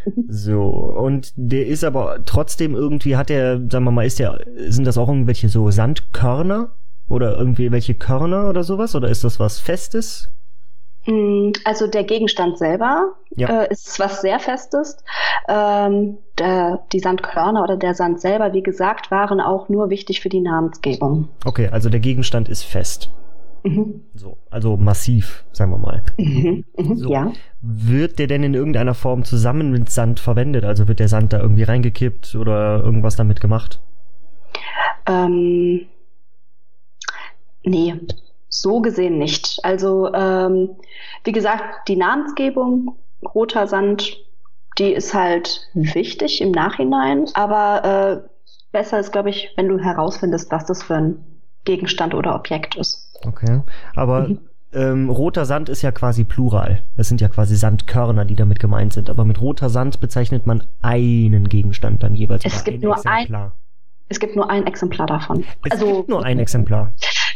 Mhm. 0.05 0.25
So, 0.27 0.63
und 0.69 1.33
der 1.35 1.67
ist 1.67 1.83
aber 1.83 2.25
trotzdem 2.25 2.73
irgendwie, 2.73 3.15
hat 3.15 3.29
der, 3.29 3.57
sagen 3.69 3.83
wir 3.83 3.91
mal, 3.91 4.07
ist 4.07 4.17
der, 4.17 4.43
sind 4.69 4.87
das 4.87 4.97
auch 4.97 5.07
irgendwelche 5.07 5.49
so 5.49 5.69
Sandkörner? 5.69 6.71
Oder 7.07 7.37
irgendwie 7.37 7.71
welche 7.71 7.93
Körner 7.93 8.49
oder 8.49 8.63
sowas? 8.63 8.95
Oder 8.95 9.09
ist 9.09 9.23
das 9.23 9.39
was 9.39 9.59
Festes? 9.59 10.31
Mm, 11.09 11.51
Also 11.65 11.87
der 11.87 12.03
Gegenstand 12.03 12.57
selber 12.57 13.13
Ja. 13.35 13.63
äh, 13.63 13.71
ist 13.71 13.99
was 13.99 14.21
sehr 14.21 14.39
Festes. 14.39 14.97
Ähm, 15.47 16.17
der, 16.37 16.83
die 16.93 16.99
Sandkörner 16.99 17.63
oder 17.63 17.77
der 17.77 17.93
Sand 17.95 18.21
selber, 18.21 18.53
wie 18.53 18.63
gesagt, 18.63 19.11
waren 19.11 19.41
auch 19.41 19.69
nur 19.69 19.89
wichtig 19.89 20.21
für 20.21 20.29
die 20.29 20.41
Namensgebung. 20.41 21.29
Okay, 21.45 21.69
also 21.69 21.89
der 21.89 21.99
Gegenstand 21.99 22.49
ist 22.49 22.63
fest. 22.63 23.09
Mhm. 23.63 24.05
So, 24.13 24.37
also 24.49 24.77
massiv, 24.77 25.43
sagen 25.51 25.71
wir 25.71 25.77
mal. 25.79 26.03
Mhm. 26.17 26.63
Mhm. 26.77 26.95
So. 26.95 27.11
Ja. 27.11 27.31
Wird 27.61 28.17
der 28.19 28.27
denn 28.27 28.43
in 28.43 28.53
irgendeiner 28.53 28.93
Form 28.93 29.25
zusammen 29.25 29.71
mit 29.71 29.89
Sand 29.89 30.19
verwendet? 30.21 30.63
Also 30.63 30.87
wird 30.87 30.99
der 30.99 31.09
Sand 31.09 31.33
da 31.33 31.39
irgendwie 31.41 31.63
reingekippt 31.63 32.35
oder 32.35 32.81
irgendwas 32.83 33.17
damit 33.17 33.41
gemacht? 33.41 33.81
Ähm, 35.07 35.87
nee, 37.63 37.93
so 38.49 38.81
gesehen 38.81 39.17
nicht. 39.17 39.59
Also, 39.63 40.11
ähm, 40.13 40.71
wie 41.23 41.31
gesagt, 41.31 41.87
die 41.87 41.95
Namensgebung, 41.95 42.95
roter 43.33 43.67
Sand, 43.67 44.17
die 44.77 44.91
ist 44.93 45.13
halt 45.13 45.61
wichtig 45.73 46.41
im 46.41 46.51
Nachhinein, 46.51 47.25
aber 47.33 48.23
äh, 48.25 48.29
besser 48.71 48.99
ist, 48.99 49.11
glaube 49.11 49.29
ich, 49.29 49.49
wenn 49.55 49.67
du 49.67 49.77
herausfindest, 49.79 50.51
was 50.51 50.65
das 50.65 50.83
für 50.83 50.95
ein 50.95 51.15
Gegenstand 51.65 52.13
oder 52.13 52.35
Objekt 52.35 52.75
ist. 52.75 53.11
Okay. 53.25 53.61
Aber 53.95 54.29
Mhm. 54.29 54.39
ähm, 54.73 55.09
roter 55.09 55.45
Sand 55.45 55.67
ist 55.69 55.81
ja 55.81 55.91
quasi 55.91 56.23
Plural. 56.23 56.81
Das 56.95 57.07
sind 57.09 57.19
ja 57.21 57.27
quasi 57.27 57.55
Sandkörner, 57.55 58.23
die 58.25 58.35
damit 58.35 58.59
gemeint 58.59 58.93
sind. 58.93 59.09
Aber 59.09 59.25
mit 59.25 59.41
roter 59.41 59.69
Sand 59.69 59.99
bezeichnet 59.99 60.47
man 60.47 60.63
einen 60.81 61.49
Gegenstand 61.49 62.01
dann 62.03 62.15
jeweils. 62.15 62.45
Es 62.45 62.63
gibt 62.63 62.77
ein 62.77 62.81
nur 62.87 62.95
ein- 63.05 63.21
Exemplar. 63.23 63.51
Es 64.11 64.19
gibt 64.19 64.35
nur 64.35 64.49
ein 64.49 64.65
Exemplar 64.65 65.05
davon. 65.07 65.43
Es 65.65 65.71
also, 65.73 65.97
gibt 65.97 66.09
nur 66.09 66.23
ein 66.25 66.39
Exemplar. 66.39 66.93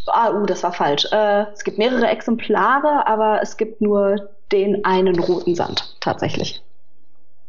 Ah, 0.08 0.32
uh, 0.32 0.46
das 0.46 0.64
war 0.64 0.74
falsch. 0.74 1.06
Äh, 1.12 1.46
es 1.54 1.64
gibt 1.64 1.78
mehrere 1.78 2.08
Exemplare, 2.08 3.08
aber 3.08 3.42
es 3.42 3.58
gibt 3.58 3.82
nur 3.82 4.30
den 4.52 4.84
einen 4.86 5.20
roten 5.20 5.56
Sand, 5.56 5.96
tatsächlich. 6.02 6.62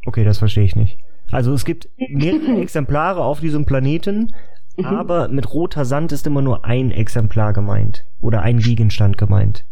Okay, 0.07 0.25
das 0.25 0.39
verstehe 0.39 0.65
ich 0.65 0.77
nicht. 0.77 0.99
Also 1.33 1.53
es 1.53 1.65
gibt 1.65 1.89
mehrere 2.09 2.61
Exemplare 2.61 3.23
auf 3.25 3.41
diesem 3.41 3.65
Planeten, 3.67 4.35
Mhm. 4.77 4.87
aber 4.87 5.29
mit 5.29 5.55
roter 5.55 5.85
Sand 5.85 6.11
ist 6.11 6.27
immer 6.27 6.43
nur 6.43 6.65
ein 6.65 6.91
Exemplar 6.91 7.53
gemeint. 7.53 8.05
Oder 8.21 8.43
ein 8.43 8.59
Gegenstand 8.59 9.19
gemeint. 9.19 9.65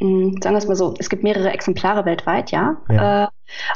Mm, 0.00 0.40
Sagen 0.40 0.54
wir 0.54 0.58
es 0.58 0.66
mal 0.66 0.74
so, 0.76 0.94
es 0.98 1.10
gibt 1.10 1.22
mehrere 1.22 1.50
Exemplare 1.52 2.04
weltweit, 2.06 2.50
ja. 2.50 2.76
Ja. 2.90 3.24
Äh, 3.24 3.28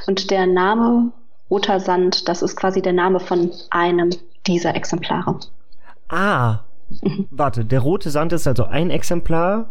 und 0.07 0.31
der 0.31 0.47
Name 0.47 1.13
Roter 1.51 1.79
Sand, 1.79 2.27
das 2.29 2.41
ist 2.43 2.57
quasi 2.57 2.81
der 2.81 2.95
Name 2.95 3.21
von 3.21 3.51
einem 3.71 4.11
dieser 4.47 4.75
Exemplare. 4.75 5.39
Ah. 6.09 6.61
Warte, 7.31 7.65
der 7.65 7.81
rote 7.81 8.11
Sand 8.11 8.33
ist 8.33 8.47
also 8.47 8.65
ein 8.65 8.91
Exemplar 8.91 9.71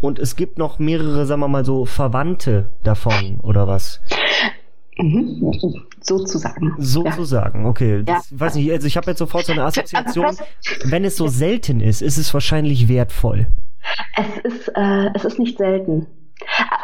und 0.00 0.18
es 0.18 0.36
gibt 0.36 0.58
noch 0.58 0.78
mehrere, 0.78 1.26
sagen 1.26 1.40
wir 1.40 1.48
mal 1.48 1.64
so, 1.64 1.84
Verwandte 1.86 2.70
davon 2.82 3.38
oder 3.42 3.66
was? 3.66 4.00
Mhm. 4.98 5.52
Sozusagen. 6.02 6.68
Ja. 6.68 6.74
Sozusagen, 6.84 7.66
okay. 7.66 8.02
Das, 8.04 8.28
weiß 8.38 8.54
nicht, 8.54 8.70
also 8.72 8.86
ich 8.86 8.96
habe 8.96 9.10
jetzt 9.10 9.18
sofort 9.18 9.44
so 9.46 9.52
eine 9.52 9.64
Assoziation. 9.64 10.24
Was- 10.26 10.40
Wenn 10.84 11.04
es 11.04 11.16
so 11.16 11.26
selten 11.28 11.80
ist, 11.80 12.00
ist 12.02 12.16
es 12.16 12.32
wahrscheinlich 12.32 12.88
wertvoll. 12.88 13.46
Es 14.16 14.52
ist, 14.52 14.68
äh, 14.74 15.10
es 15.14 15.24
ist 15.24 15.38
nicht 15.38 15.58
selten. 15.58 16.06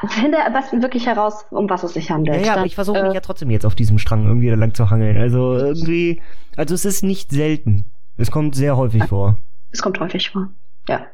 Finde 0.09 0.37
am 0.45 0.53
besten 0.53 0.83
wirklich 0.83 1.07
heraus, 1.07 1.47
um 1.51 1.69
was 1.71 1.83
es 1.83 1.95
sich 1.95 2.11
handelt. 2.11 2.41
Ja, 2.41 2.47
ja, 2.47 2.55
aber 2.57 2.67
ich 2.67 2.75
versuche 2.75 2.99
äh, 2.99 3.05
mich 3.05 3.15
ja 3.15 3.21
trotzdem 3.21 3.51
jetzt 3.51 3.65
auf 3.65 3.75
diesem 3.75 3.99
Strang 3.99 4.27
irgendwie 4.27 4.51
da 4.51 4.55
lang 4.57 4.75
zu 4.75 4.91
hangeln. 4.91 5.17
Also 5.17 5.55
irgendwie, 5.55 6.21
also 6.57 6.75
es 6.75 6.85
ist 6.85 7.03
nicht 7.03 7.31
selten. 7.31 7.87
Es 8.19 8.31
kommt 8.31 8.55
sehr 8.55 8.77
häufig 8.77 9.05
vor. 9.05 9.39
Es 9.71 9.83
kommt 9.83 10.01
häufig 10.01 10.31
vor. 10.31 10.49
Ja. 10.89 11.07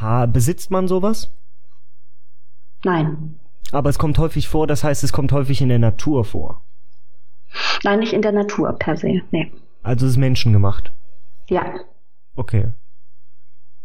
Ha, 0.00 0.26
besitzt 0.26 0.70
man 0.70 0.88
sowas? 0.88 1.32
Nein. 2.84 3.38
Aber 3.70 3.88
es 3.90 3.98
kommt 3.98 4.18
häufig 4.18 4.48
vor, 4.48 4.66
das 4.66 4.84
heißt, 4.84 5.04
es 5.04 5.12
kommt 5.12 5.32
häufig 5.32 5.62
in 5.62 5.68
der 5.68 5.78
Natur 5.78 6.24
vor. 6.24 6.62
Nein, 7.84 8.00
nicht 8.00 8.12
in 8.12 8.22
der 8.22 8.32
Natur 8.32 8.72
per 8.72 8.96
se. 8.96 9.22
Nee. 9.30 9.52
Also 9.82 10.06
es 10.06 10.12
ist 10.12 10.18
menschengemacht. 10.18 10.92
Ja. 11.48 11.74
Okay. 12.34 12.72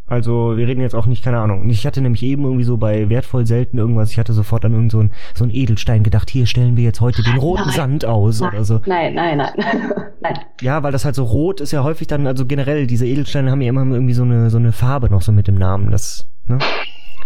Also, 0.07 0.55
wir 0.55 0.67
reden 0.67 0.79
jetzt 0.81 0.95
auch 0.95 1.05
nicht, 1.05 1.23
keine 1.23 1.39
Ahnung. 1.39 1.69
Ich 1.69 1.85
hatte 1.85 2.01
nämlich 2.01 2.23
eben 2.23 2.43
irgendwie 2.43 2.63
so 2.63 2.77
bei 2.77 3.09
wertvoll 3.09 3.45
selten 3.45 3.77
irgendwas, 3.77 4.11
ich 4.11 4.17
hatte 4.17 4.31
sofort 4.33 4.63
an 4.63 4.73
irgend 4.73 4.91
so 4.91 4.99
ein, 5.01 5.11
so 5.35 5.43
ein 5.43 5.49
Edelstein 5.53 6.03
gedacht, 6.03 6.29
hier 6.29 6.45
stellen 6.45 6.77
wir 6.77 6.83
jetzt 6.85 7.01
heute 7.01 7.23
den 7.23 7.37
roten 7.37 7.63
Nein. 7.67 7.73
Sand 7.75 8.05
aus 8.05 8.39
Nein, 8.39 8.49
oder 8.53 8.63
so. 8.63 8.81
nein, 8.85 9.13
nein, 9.13 9.37
nein. 9.37 9.51
nein. 10.21 10.39
Ja, 10.61 10.81
weil 10.81 10.91
das 10.93 11.03
halt 11.03 11.15
so 11.15 11.25
rot 11.25 11.59
ist 11.59 11.71
ja 11.73 11.83
häufig 11.83 12.07
dann, 12.07 12.25
also 12.25 12.45
generell, 12.45 12.87
diese 12.87 13.05
Edelsteine 13.05 13.51
haben 13.51 13.61
ja 13.61 13.69
immer 13.69 13.81
irgendwie 13.85 14.13
so 14.13 14.23
eine, 14.23 14.49
so 14.49 14.57
eine 14.57 14.71
Farbe 14.71 15.09
noch 15.09 15.21
so 15.21 15.31
mit 15.33 15.47
dem 15.47 15.55
Namen. 15.55 15.91
Das, 15.91 16.27
ne? 16.47 16.57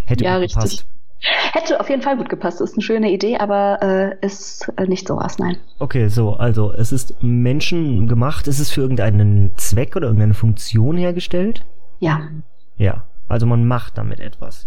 Hätte 0.06 0.24
Ja, 0.24 0.36
gut 0.36 0.44
richtig. 0.46 0.56
gepasst. 0.56 0.88
Hätte 1.54 1.80
auf 1.80 1.88
jeden 1.88 2.02
Fall 2.02 2.18
gut 2.18 2.30
gepasst. 2.30 2.62
Ist 2.62 2.74
eine 2.74 2.82
schöne 2.82 3.12
Idee, 3.12 3.38
aber 3.38 3.78
äh, 3.84 4.26
ist 4.26 4.72
äh, 4.78 4.88
nicht 4.88 5.08
sowas, 5.08 5.38
nein. 5.38 5.58
Okay, 5.78 6.08
so, 6.08 6.34
also, 6.34 6.74
es 6.74 6.92
ist 6.92 7.22
menschengemacht. 7.22 8.48
Ist 8.48 8.60
es 8.60 8.72
für 8.72 8.82
irgendeinen 8.82 9.52
Zweck 9.56 9.96
oder 9.96 10.08
irgendeine 10.08 10.34
Funktion 10.34 10.98
hergestellt? 10.98 11.64
Ja. 12.00 12.22
Ja, 12.82 13.04
also 13.30 13.46
man 13.46 13.68
macht 13.68 14.00
damit 14.00 14.20
etwas. 14.20 14.66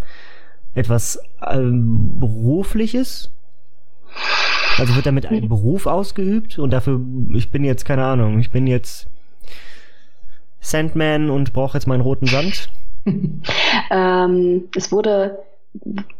Etwas 0.72 1.18
ähm, 1.44 2.20
berufliches? 2.20 3.32
Also 4.78 4.94
wird 4.94 5.06
damit 5.06 5.26
ein 5.26 5.48
Beruf 5.48 5.86
ausgeübt 5.86 6.60
und 6.60 6.70
dafür, 6.70 7.00
ich 7.34 7.50
bin 7.50 7.64
jetzt, 7.64 7.84
keine 7.84 8.04
Ahnung, 8.04 8.38
ich 8.38 8.52
bin 8.52 8.68
jetzt 8.68 9.08
Sandman 10.60 11.28
und 11.28 11.52
brauche 11.52 11.76
jetzt 11.76 11.88
meinen 11.88 12.02
roten 12.02 12.26
Sand. 12.26 12.70
ähm, 13.90 14.68
es 14.76 14.92
wurde 14.92 15.40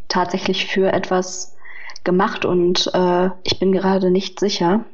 tatsächlich 0.09 0.66
für 0.66 0.92
etwas 0.92 1.57
gemacht 2.02 2.44
und 2.44 2.90
äh, 2.92 3.30
ich 3.44 3.61
bin 3.61 3.70
gerade 3.70 4.11
nicht 4.11 4.40
sicher. 4.40 4.85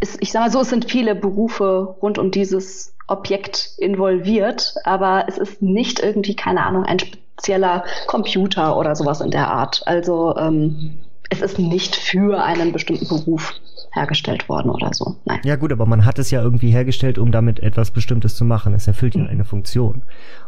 Es, 0.00 0.18
ich 0.20 0.32
sag 0.32 0.42
mal 0.42 0.50
so, 0.50 0.60
es 0.60 0.68
sind 0.68 0.90
viele 0.90 1.14
Berufe 1.14 1.96
rund 2.02 2.18
um 2.18 2.30
dieses 2.30 2.93
Objekt 3.06 3.70
involviert, 3.78 4.74
aber 4.84 5.24
es 5.28 5.38
ist 5.38 5.60
nicht 5.62 6.00
irgendwie, 6.00 6.34
keine 6.36 6.64
Ahnung, 6.64 6.84
ein 6.84 6.98
spezieller 6.98 7.84
Computer 8.06 8.76
oder 8.78 8.94
sowas 8.96 9.20
in 9.20 9.30
der 9.30 9.48
Art. 9.50 9.82
Also 9.86 10.34
ähm, 10.36 10.98
es 11.30 11.40
ist 11.42 11.58
nicht 11.58 11.96
für 11.96 12.42
einen 12.42 12.72
bestimmten 12.72 13.06
Beruf 13.08 13.52
hergestellt 13.92 14.48
worden 14.48 14.70
oder 14.70 14.92
so. 14.92 15.16
Nein. 15.24 15.40
Ja 15.44 15.56
gut, 15.56 15.72
aber 15.72 15.86
man 15.86 16.04
hat 16.04 16.18
es 16.18 16.30
ja 16.30 16.42
irgendwie 16.42 16.70
hergestellt, 16.70 17.18
um 17.18 17.30
damit 17.30 17.60
etwas 17.60 17.90
Bestimmtes 17.90 18.34
zu 18.36 18.44
machen. 18.44 18.74
Es 18.74 18.86
erfüllt 18.88 19.14
ja 19.14 19.22
Mhm. 19.22 19.28
eine 19.28 19.44
Funktion. 19.44 20.02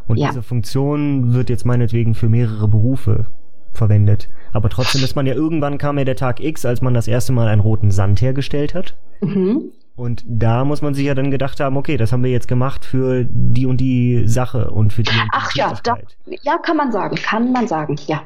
Und 0.07 0.17
Ja. 0.17 0.27
diese 0.29 0.43
Funktion 0.43 1.33
wird 1.33 1.49
jetzt 1.49 1.65
meinetwegen 1.65 2.13
für 2.15 2.27
mehrere 2.29 2.67
Berufe 2.67 3.27
verwendet. 3.73 4.27
Aber 4.53 4.69
trotzdem 4.69 5.03
ist 5.03 5.15
man 5.15 5.27
ja 5.27 5.33
irgendwann 5.33 5.77
kam 5.77 5.97
ja 5.97 6.03
der 6.03 6.15
Tag 6.15 6.39
X, 6.43 6.65
als 6.65 6.81
man 6.81 6.93
das 6.93 7.07
erste 7.07 7.31
Mal 7.31 7.47
einen 7.47 7.61
roten 7.61 7.91
Sand 7.91 8.21
hergestellt 8.21 8.73
hat. 8.73 8.95
Mhm. 9.21 9.71
Und 9.97 10.23
da 10.27 10.63
muss 10.63 10.81
man 10.81 10.93
sich 10.93 11.05
ja 11.05 11.15
dann 11.15 11.31
gedacht 11.31 11.59
haben, 11.59 11.75
okay, 11.75 11.97
das 11.97 12.11
haben 12.13 12.23
wir 12.23 12.29
jetzt 12.31 12.47
gemacht 12.47 12.85
für 12.85 13.25
die 13.29 13.65
und 13.65 13.77
die 13.81 14.27
Sache 14.27 14.69
und 14.71 14.93
für 14.93 15.01
die 15.03 15.09
und 15.09 15.17
die 15.25 15.29
Ach 15.33 15.53
ja, 15.55 15.73
da, 15.83 15.97
ja, 16.43 16.57
kann 16.59 16.77
man 16.77 16.91
sagen, 16.91 17.15
kann 17.15 17.51
man 17.51 17.67
sagen, 17.67 17.97
ja. 18.07 18.21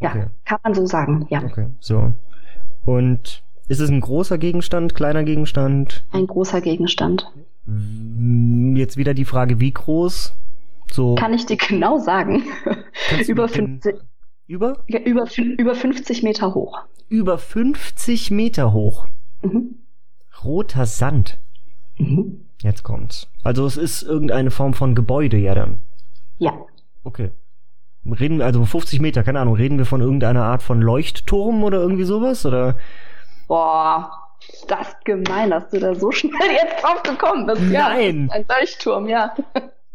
Ja, 0.00 0.10
Okay. 0.10 0.26
kann 0.44 0.58
man 0.62 0.74
so 0.74 0.86
sagen, 0.86 1.26
ja. 1.30 1.42
Okay, 1.42 1.66
so. 1.80 2.12
Und 2.84 3.42
ist 3.66 3.80
es 3.80 3.90
ein 3.90 4.00
großer 4.00 4.38
Gegenstand, 4.38 4.94
kleiner 4.94 5.24
Gegenstand? 5.24 6.04
Ein 6.12 6.26
großer 6.28 6.60
Gegenstand. 6.60 7.26
Jetzt 8.74 8.96
wieder 8.96 9.12
die 9.14 9.24
Frage, 9.24 9.58
wie 9.58 9.72
groß? 9.72 10.32
So 10.92 11.16
Kann 11.16 11.34
ich 11.34 11.46
dir 11.46 11.56
genau 11.56 11.98
sagen. 11.98 12.44
Über, 13.26 13.44
mit 13.46 13.56
dem- 13.56 13.66
50, 13.80 13.96
über 14.46 14.78
ja, 14.86 15.00
über, 15.00 15.26
über 15.58 15.74
50 15.74 16.22
Meter 16.22 16.54
hoch. 16.54 16.78
über 17.08 17.38
50 17.38 18.30
Meter 18.30 18.72
hoch. 18.72 19.06
Mhm. 19.42 19.74
Roter 20.44 20.86
Sand. 20.86 21.38
Mhm. 21.98 22.42
Jetzt 22.62 22.82
kommt's. 22.82 23.28
Also 23.44 23.66
es 23.66 23.76
ist 23.76 24.02
irgendeine 24.02 24.50
Form 24.50 24.74
von 24.74 24.94
Gebäude 24.94 25.36
ja 25.36 25.54
dann. 25.54 25.80
Ja. 26.38 26.52
Okay. 27.04 27.30
Reden 28.04 28.40
also 28.40 28.64
50 28.64 29.00
Meter, 29.00 29.24
keine 29.24 29.40
Ahnung, 29.40 29.54
reden 29.56 29.78
wir 29.78 29.86
von 29.86 30.00
irgendeiner 30.00 30.44
Art 30.44 30.62
von 30.62 30.80
Leuchtturm 30.80 31.64
oder 31.64 31.78
irgendwie 31.78 32.04
sowas 32.04 32.46
oder 32.46 32.76
Boah, 33.48 34.10
ist 34.48 34.70
das 34.70 34.96
gemein, 35.04 35.50
dass 35.50 35.68
du 35.70 35.78
da 35.80 35.94
so 35.94 36.10
schnell 36.12 36.32
jetzt 36.52 36.82
drauf 36.82 37.02
gekommen 37.02 37.46
bist. 37.46 37.62
Ja, 37.70 37.88
Nein. 37.90 38.28
Ein 38.32 38.44
Leuchtturm, 38.48 39.08
ja. 39.08 39.34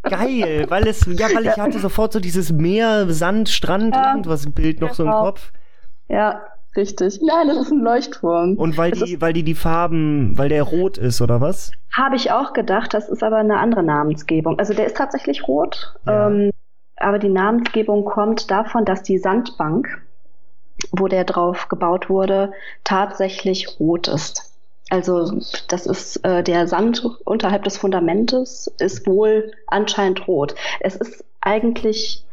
geil, 0.04 0.66
weil 0.70 0.88
es 0.88 1.06
ja, 1.06 1.28
weil 1.34 1.46
ich 1.46 1.58
hatte 1.58 1.80
sofort 1.80 2.12
so 2.14 2.20
dieses 2.20 2.52
Meer, 2.52 3.10
Sand, 3.14 3.50
Strand, 3.50 3.96
Ja. 3.96 4.12
irgendwas 4.12 4.50
Bild 4.52 4.82
noch 4.82 4.94
so 4.94 5.04
im 5.04 5.10
Genau. 5.10 5.24
Kopf. 5.24 5.52
Ja, 6.10 6.42
richtig. 6.76 7.20
Nein, 7.22 7.48
das 7.48 7.58
ist 7.58 7.72
ein 7.72 7.80
Leuchtturm. 7.82 8.56
Und 8.58 8.78
weil 8.78 8.92
die, 8.92 9.20
weil 9.22 9.34
die 9.34 9.44
die 9.44 9.56
Farben, 9.56 10.38
weil 10.38 10.50
der 10.50 10.64
rot 10.64 10.98
ist, 10.98 11.22
oder 11.22 11.42
was? 11.42 11.72
Habe 11.96 12.16
ich 12.16 12.32
auch 12.32 12.54
gedacht, 12.54 12.94
das 12.94 13.10
ist 13.10 13.24
aber 13.24 13.38
eine 13.38 13.58
andere 13.58 13.84
Namensgebung. 13.84 14.58
Also 14.60 14.74
der 14.74 14.86
ist 14.86 14.98
tatsächlich 14.98 15.48
rot, 15.48 15.94
Ja. 16.08 16.28
ähm, 16.30 16.52
aber 16.98 17.18
die 17.20 17.30
Namensgebung 17.30 18.06
kommt 18.06 18.52
davon, 18.52 18.86
dass 18.86 19.02
die 19.04 19.18
Sandbank, 19.18 20.02
wo 20.92 21.08
der 21.08 21.24
drauf 21.24 21.68
gebaut 21.68 22.10
wurde, 22.10 22.52
tatsächlich 22.84 23.80
rot 23.80 24.08
ist. 24.08 24.54
Also 24.90 25.40
das 25.70 25.86
ist 25.88 26.18
äh, 26.26 26.44
der 26.44 26.68
Sand 26.68 27.04
unterhalb 27.26 27.64
des 27.64 27.78
Fundamentes 27.78 28.68
ist 28.80 29.08
wohl 29.08 29.52
anscheinend 29.68 30.28
rot. 30.28 30.54
Es 30.82 30.96
ist 30.98 31.24
eigentlich 31.42 32.26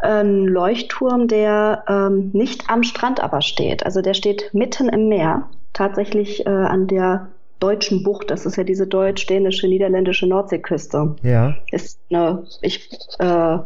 ein 0.00 0.44
Leuchtturm, 0.44 1.28
der 1.28 1.84
ähm, 1.88 2.30
nicht 2.32 2.70
am 2.70 2.82
Strand 2.82 3.20
aber 3.20 3.42
steht. 3.42 3.84
Also 3.84 4.00
der 4.00 4.14
steht 4.14 4.50
mitten 4.52 4.88
im 4.88 5.08
Meer, 5.08 5.48
tatsächlich 5.72 6.46
äh, 6.46 6.50
an 6.50 6.86
der 6.86 7.28
deutschen 7.60 8.02
Bucht. 8.04 8.30
Das 8.30 8.46
ist 8.46 8.56
ja 8.56 8.64
diese 8.64 8.86
deutsch-dänische, 8.86 9.66
niederländische 9.66 10.26
Nordseeküste. 10.26 11.16
Ja. 11.22 11.56
Ist 11.72 11.98
eine, 12.10 12.44
ich, 12.62 12.90
äh, 13.18 13.58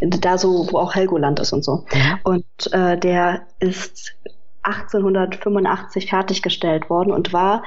da 0.00 0.38
so, 0.38 0.68
wo 0.70 0.78
auch 0.78 0.94
Helgoland 0.94 1.40
ist 1.40 1.52
und 1.52 1.64
so. 1.64 1.84
Mhm. 1.92 2.18
Und 2.24 2.72
äh, 2.72 2.98
der 2.98 3.42
ist 3.60 4.14
1885 4.62 6.10
fertiggestellt 6.10 6.90
worden 6.90 7.12
und 7.12 7.32
war 7.32 7.62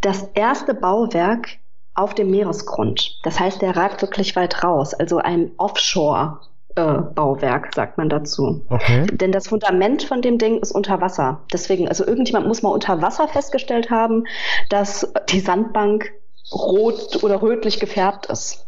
das 0.00 0.28
erste 0.34 0.74
Bauwerk 0.74 1.48
auf 1.96 2.14
dem 2.14 2.30
Meeresgrund. 2.30 3.18
Das 3.22 3.40
heißt, 3.40 3.62
der 3.62 3.74
ragt 3.76 4.02
wirklich 4.02 4.36
weit 4.36 4.62
raus, 4.62 4.94
also 4.94 5.18
ein 5.18 5.50
Offshore-Bauwerk, 5.56 7.74
sagt 7.74 7.98
man 7.98 8.08
dazu. 8.08 8.62
Okay. 8.68 9.06
Denn 9.06 9.32
das 9.32 9.48
Fundament 9.48 10.04
von 10.04 10.22
dem 10.22 10.38
Ding 10.38 10.58
ist 10.58 10.70
unter 10.72 11.00
Wasser. 11.00 11.40
Deswegen, 11.52 11.88
also 11.88 12.06
irgendjemand 12.06 12.46
muss 12.46 12.62
mal 12.62 12.68
unter 12.68 13.02
Wasser 13.02 13.26
festgestellt 13.28 13.90
haben, 13.90 14.26
dass 14.68 15.12
die 15.30 15.40
Sandbank 15.40 16.12
rot 16.52 17.24
oder 17.24 17.42
rötlich 17.42 17.80
gefärbt 17.80 18.26
ist. 18.26 18.65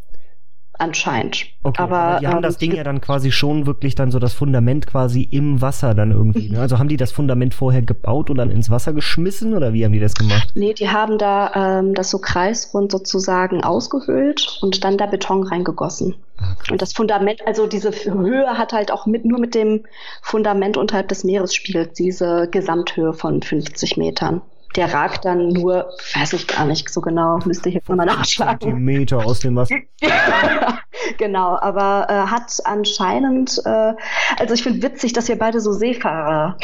Anscheinend. 0.80 1.46
Okay, 1.64 1.82
aber, 1.82 1.98
aber, 1.98 2.20
die 2.20 2.28
haben 2.28 2.36
ähm, 2.36 2.42
das 2.42 2.56
Ding 2.56 2.72
ja 2.72 2.84
dann 2.84 3.00
quasi 3.00 3.32
schon 3.32 3.66
wirklich 3.66 3.96
dann 3.96 4.12
so 4.12 4.20
das 4.20 4.32
Fundament 4.32 4.86
quasi 4.86 5.22
im 5.22 5.60
Wasser 5.60 5.92
dann 5.92 6.12
irgendwie. 6.12 6.50
Ne? 6.50 6.60
Also 6.60 6.78
haben 6.78 6.88
die 6.88 6.96
das 6.96 7.10
Fundament 7.10 7.52
vorher 7.52 7.82
gebaut 7.82 8.30
und 8.30 8.36
dann 8.38 8.50
ins 8.50 8.70
Wasser 8.70 8.92
geschmissen 8.92 9.54
oder 9.54 9.72
wie 9.72 9.84
haben 9.84 9.92
die 9.92 9.98
das 9.98 10.14
gemacht? 10.14 10.52
Nee, 10.54 10.74
die 10.74 10.88
haben 10.88 11.18
da 11.18 11.80
ähm, 11.80 11.94
das 11.94 12.10
so 12.10 12.20
kreisrund 12.20 12.92
sozusagen 12.92 13.64
ausgehöhlt 13.64 14.58
und 14.62 14.84
dann 14.84 14.96
da 14.96 15.06
Beton 15.06 15.42
reingegossen. 15.42 16.14
Ah, 16.36 16.54
krass. 16.54 16.70
Und 16.70 16.80
das 16.80 16.92
Fundament, 16.92 17.44
also 17.44 17.66
diese 17.66 17.90
Höhe 17.90 18.46
hat 18.56 18.72
halt 18.72 18.92
auch 18.92 19.06
mit, 19.06 19.24
nur 19.24 19.40
mit 19.40 19.56
dem 19.56 19.84
Fundament 20.22 20.76
unterhalb 20.76 21.08
des 21.08 21.24
Meeresspiegels 21.24 21.94
diese 21.94 22.48
Gesamthöhe 22.48 23.14
von 23.14 23.42
50 23.42 23.96
Metern. 23.96 24.42
Der 24.76 24.92
ragt 24.92 25.24
dann 25.24 25.48
nur, 25.48 25.90
weiß 26.14 26.34
ich 26.34 26.46
gar 26.46 26.66
nicht 26.66 26.90
so 26.90 27.00
genau, 27.00 27.38
müsste 27.44 27.68
ich 27.68 27.76
jetzt 27.76 27.88
nochmal 27.88 28.06
nachschlagen. 28.06 28.60
Zentimeter 28.60 29.24
aus 29.24 29.40
dem 29.40 29.56
Wasser. 29.56 29.76
genau, 31.18 31.58
aber 31.58 32.06
äh, 32.08 32.30
hat 32.30 32.52
anscheinend, 32.64 33.60
äh, 33.64 33.94
also 34.38 34.54
ich 34.54 34.62
finde 34.62 34.82
witzig, 34.82 35.12
dass 35.14 35.28
wir 35.28 35.38
beide 35.38 35.60
so 35.60 35.72
Seefahrer 35.72 36.56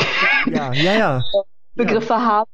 Ja, 0.46 0.72
ja, 0.72 0.94
ja. 0.94 1.24
Begriffe 1.76 2.14
haben, 2.14 2.50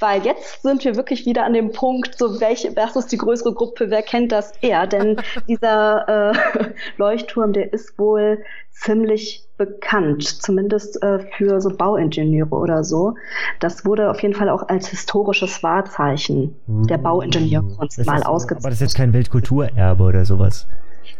weil 0.00 0.24
jetzt 0.24 0.62
sind 0.62 0.84
wir 0.84 0.96
wirklich 0.96 1.26
wieder 1.26 1.44
an 1.44 1.52
dem 1.52 1.72
Punkt, 1.72 2.18
so 2.18 2.40
welche, 2.40 2.74
was 2.76 2.96
ist 2.96 3.12
die 3.12 3.18
größere 3.18 3.54
Gruppe, 3.54 3.90
wer 3.90 4.02
kennt 4.02 4.32
das 4.32 4.52
eher? 4.60 4.86
Denn 4.86 5.16
dieser 5.48 6.32
äh, 6.32 6.72
Leuchtturm, 6.96 7.52
der 7.52 7.72
ist 7.72 7.98
wohl 7.98 8.42
ziemlich 8.70 9.46
bekannt, 9.56 10.24
zumindest 10.24 11.00
äh, 11.02 11.20
für 11.36 11.60
so 11.60 11.70
Bauingenieure 11.70 12.56
oder 12.56 12.82
so. 12.82 13.14
Das 13.60 13.84
wurde 13.84 14.10
auf 14.10 14.20
jeden 14.22 14.34
Fall 14.34 14.48
auch 14.48 14.68
als 14.68 14.88
historisches 14.88 15.62
Wahrzeichen 15.62 16.56
der 16.66 16.98
Bauingenieurkunst 16.98 18.00
Ist 18.00 18.06
mal 18.06 18.22
ausgezeichnet. 18.24 18.64
Aber 18.64 18.70
das 18.70 18.80
ist 18.80 18.80
jetzt 18.80 18.96
kein 18.96 19.12
Weltkulturerbe 19.12 20.02
oder 20.02 20.24
sowas. 20.24 20.66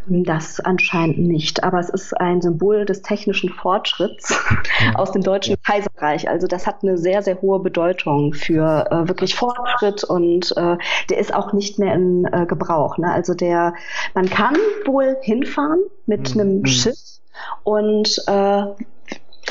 Das 0.06 0.60
anscheinend 0.60 1.18
nicht, 1.18 1.64
aber 1.64 1.78
es 1.78 1.88
ist 1.88 2.12
ein 2.20 2.42
Symbol 2.42 2.84
des 2.84 3.02
technischen 3.02 3.48
Fortschritts 3.50 4.38
Ja. 4.84 4.96
aus 4.96 5.12
dem 5.12 5.22
Deutschen 5.22 5.56
Kaiserreich. 5.62 6.28
Also 6.28 6.46
das 6.46 6.66
hat 6.66 6.82
eine 6.82 6.98
sehr, 6.98 7.22
sehr 7.22 7.40
hohe 7.40 7.60
Bedeutung 7.60 8.34
für 8.34 8.86
äh, 8.90 9.08
wirklich 9.08 9.34
Fortschritt 9.34 10.04
und 10.04 10.52
äh, 10.56 10.76
der 11.08 11.18
ist 11.18 11.32
auch 11.34 11.52
nicht 11.52 11.78
mehr 11.78 11.94
in 11.94 12.26
äh, 12.26 12.44
Gebrauch. 12.46 12.98
Ne? 12.98 13.10
Also 13.10 13.34
der, 13.34 13.74
man 14.14 14.28
kann 14.28 14.56
wohl 14.84 15.16
hinfahren 15.22 15.80
mit 16.06 16.34
Mhm. 16.34 16.40
einem 16.40 16.66
Schiff 16.66 16.98
und 17.62 18.22
äh, 18.26 18.64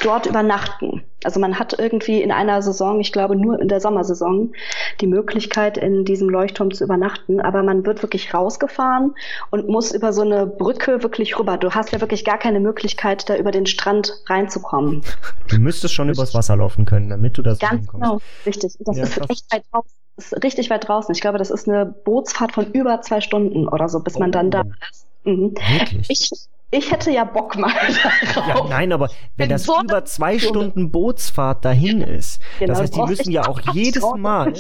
dort 0.02 0.26
übernachten. 0.26 1.04
Also 1.24 1.40
man 1.40 1.58
hat 1.60 1.78
irgendwie 1.78 2.22
in 2.22 2.32
einer 2.32 2.62
Saison, 2.62 3.00
ich 3.00 3.12
glaube 3.12 3.36
nur 3.36 3.60
in 3.60 3.68
der 3.68 3.80
Sommersaison, 3.80 4.54
die 5.02 5.08
Möglichkeit, 5.08 5.78
in 5.78 6.04
diesem 6.06 6.30
Leuchtturm 6.30 6.72
zu 6.72 6.84
übernachten. 6.84 7.40
Aber 7.40 7.64
man 7.64 7.86
wird 7.86 8.02
wirklich 8.02 8.34
rausgefahren 8.34 9.16
und 9.52 9.68
muss 9.68 9.92
über 9.94 10.12
so 10.12 10.22
eine 10.22 10.46
Brücke 10.46 11.04
wirklich 11.04 11.38
rüber. 11.40 11.58
Du 11.58 11.72
hast 11.72 11.92
ja 11.92 12.02
wirklich 12.02 12.26
gar 12.26 12.38
keine 12.38 12.60
Möglichkeit, 12.60 13.30
da 13.30 13.36
über 13.38 13.52
den 13.52 13.66
Strand 13.66 14.12
reinzukommen. 14.28 15.04
Du 15.48 15.58
müsstest 15.60 15.94
schon 15.94 16.10
übers 16.10 16.34
Wasser 16.34 16.56
laufen 16.58 16.86
können, 16.86 17.10
damit 17.10 17.38
du 17.38 17.42
das 17.42 17.60
Ganz 17.60 17.88
genau, 17.88 18.20
richtig. 18.46 18.74
Das 18.80 18.98
Ja, 18.98 19.04
ist 19.04 19.16
krass. 19.16 19.28
echt 19.30 19.54
weit 19.54 19.64
draußen. 19.72 19.92
Ist 20.18 20.44
richtig 20.44 20.70
weit 20.70 20.88
draußen. 20.88 21.14
Ich 21.16 21.22
glaube, 21.22 21.38
das 21.40 21.50
ist 21.50 21.68
eine 21.68 21.86
Bootsfahrt 21.86 22.52
von 22.52 22.72
über 22.72 23.02
zwei 23.02 23.20
Stunden 23.22 23.68
oder 23.68 23.90
so, 23.90 24.00
bis 24.00 24.20
man 24.20 24.32
dann 24.32 24.52
da 24.52 24.62
Oh. 24.64 24.72
ist. 24.92 25.06
Mhm. 25.24 25.56
Wirklich? 25.56 26.08
Ich, 26.10 26.30
ich 26.74 26.92
hätte 26.92 27.12
ja 27.12 27.24
Bock 27.24 27.58
mal 27.58 27.72
ja, 28.36 28.44
darauf. 28.46 28.70
nein, 28.70 28.92
aber 28.92 29.10
wenn 29.38 29.50
das 29.50 29.64
so 29.64 29.80
über 29.82 30.04
zwei 30.06 30.40
Stunde- 30.40 30.60
Stunden 30.60 30.92
Bootsfahrt 30.92 31.64
dahin 31.66 32.02
ist, 32.02 32.42
Genau, 32.60 32.74
das 32.74 32.82
heißt, 32.82 32.96
die 32.96 33.02
müssen 33.04 33.32
ja 33.32 33.48
auch 33.48 33.60
jedes. 33.74 34.04
Mal, 34.18 34.54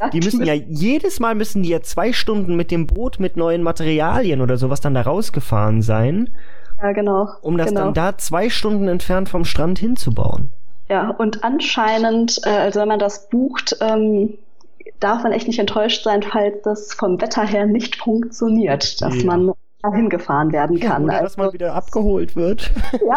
Ja, 0.00 0.08
die 0.10 0.20
müssen 0.20 0.44
ja 0.44 0.54
jedes 0.54 1.20
Mal 1.20 1.34
müssen 1.34 1.62
die 1.62 1.68
ja 1.70 1.80
zwei 1.82 2.12
Stunden 2.12 2.56
mit 2.56 2.70
dem 2.70 2.86
Boot 2.86 3.20
mit 3.20 3.36
neuen 3.36 3.62
Materialien 3.62 4.40
oder 4.40 4.56
sowas 4.56 4.80
dann 4.80 4.94
da 4.94 5.02
rausgefahren 5.02 5.82
sein, 5.82 6.30
Ja, 6.82 6.92
genau. 6.92 7.28
um 7.42 7.56
das 7.58 7.68
genau. 7.68 7.84
dann 7.86 7.94
da 7.94 8.16
zwei 8.18 8.48
Stunden 8.50 8.88
entfernt 8.88 9.28
vom 9.28 9.44
Strand 9.44 9.78
hinzubauen. 9.78 10.50
Ja, 10.88 11.10
und 11.10 11.44
anscheinend, 11.44 12.40
äh, 12.44 12.48
also 12.50 12.80
wenn 12.80 12.88
man 12.88 12.98
das 12.98 13.28
bucht, 13.28 13.76
ähm, 13.80 14.34
darf 14.98 15.22
man 15.22 15.32
echt 15.32 15.46
nicht 15.46 15.58
enttäuscht 15.58 16.02
sein, 16.02 16.22
falls 16.22 16.62
das 16.64 16.92
vom 16.94 17.20
Wetter 17.20 17.46
her 17.46 17.66
nicht 17.66 17.96
funktioniert, 17.96 19.00
dass 19.02 19.16
Ja. 19.16 19.24
man 19.26 19.52
dahin 19.82 20.08
gefahren 20.08 20.52
werden 20.52 20.78
kann. 20.80 21.04
Oder 21.04 21.22
dass 21.22 21.36
man 21.36 21.46
also, 21.46 21.54
wieder 21.54 21.74
abgeholt 21.74 22.36
wird. 22.36 22.70
ja, 22.92 23.16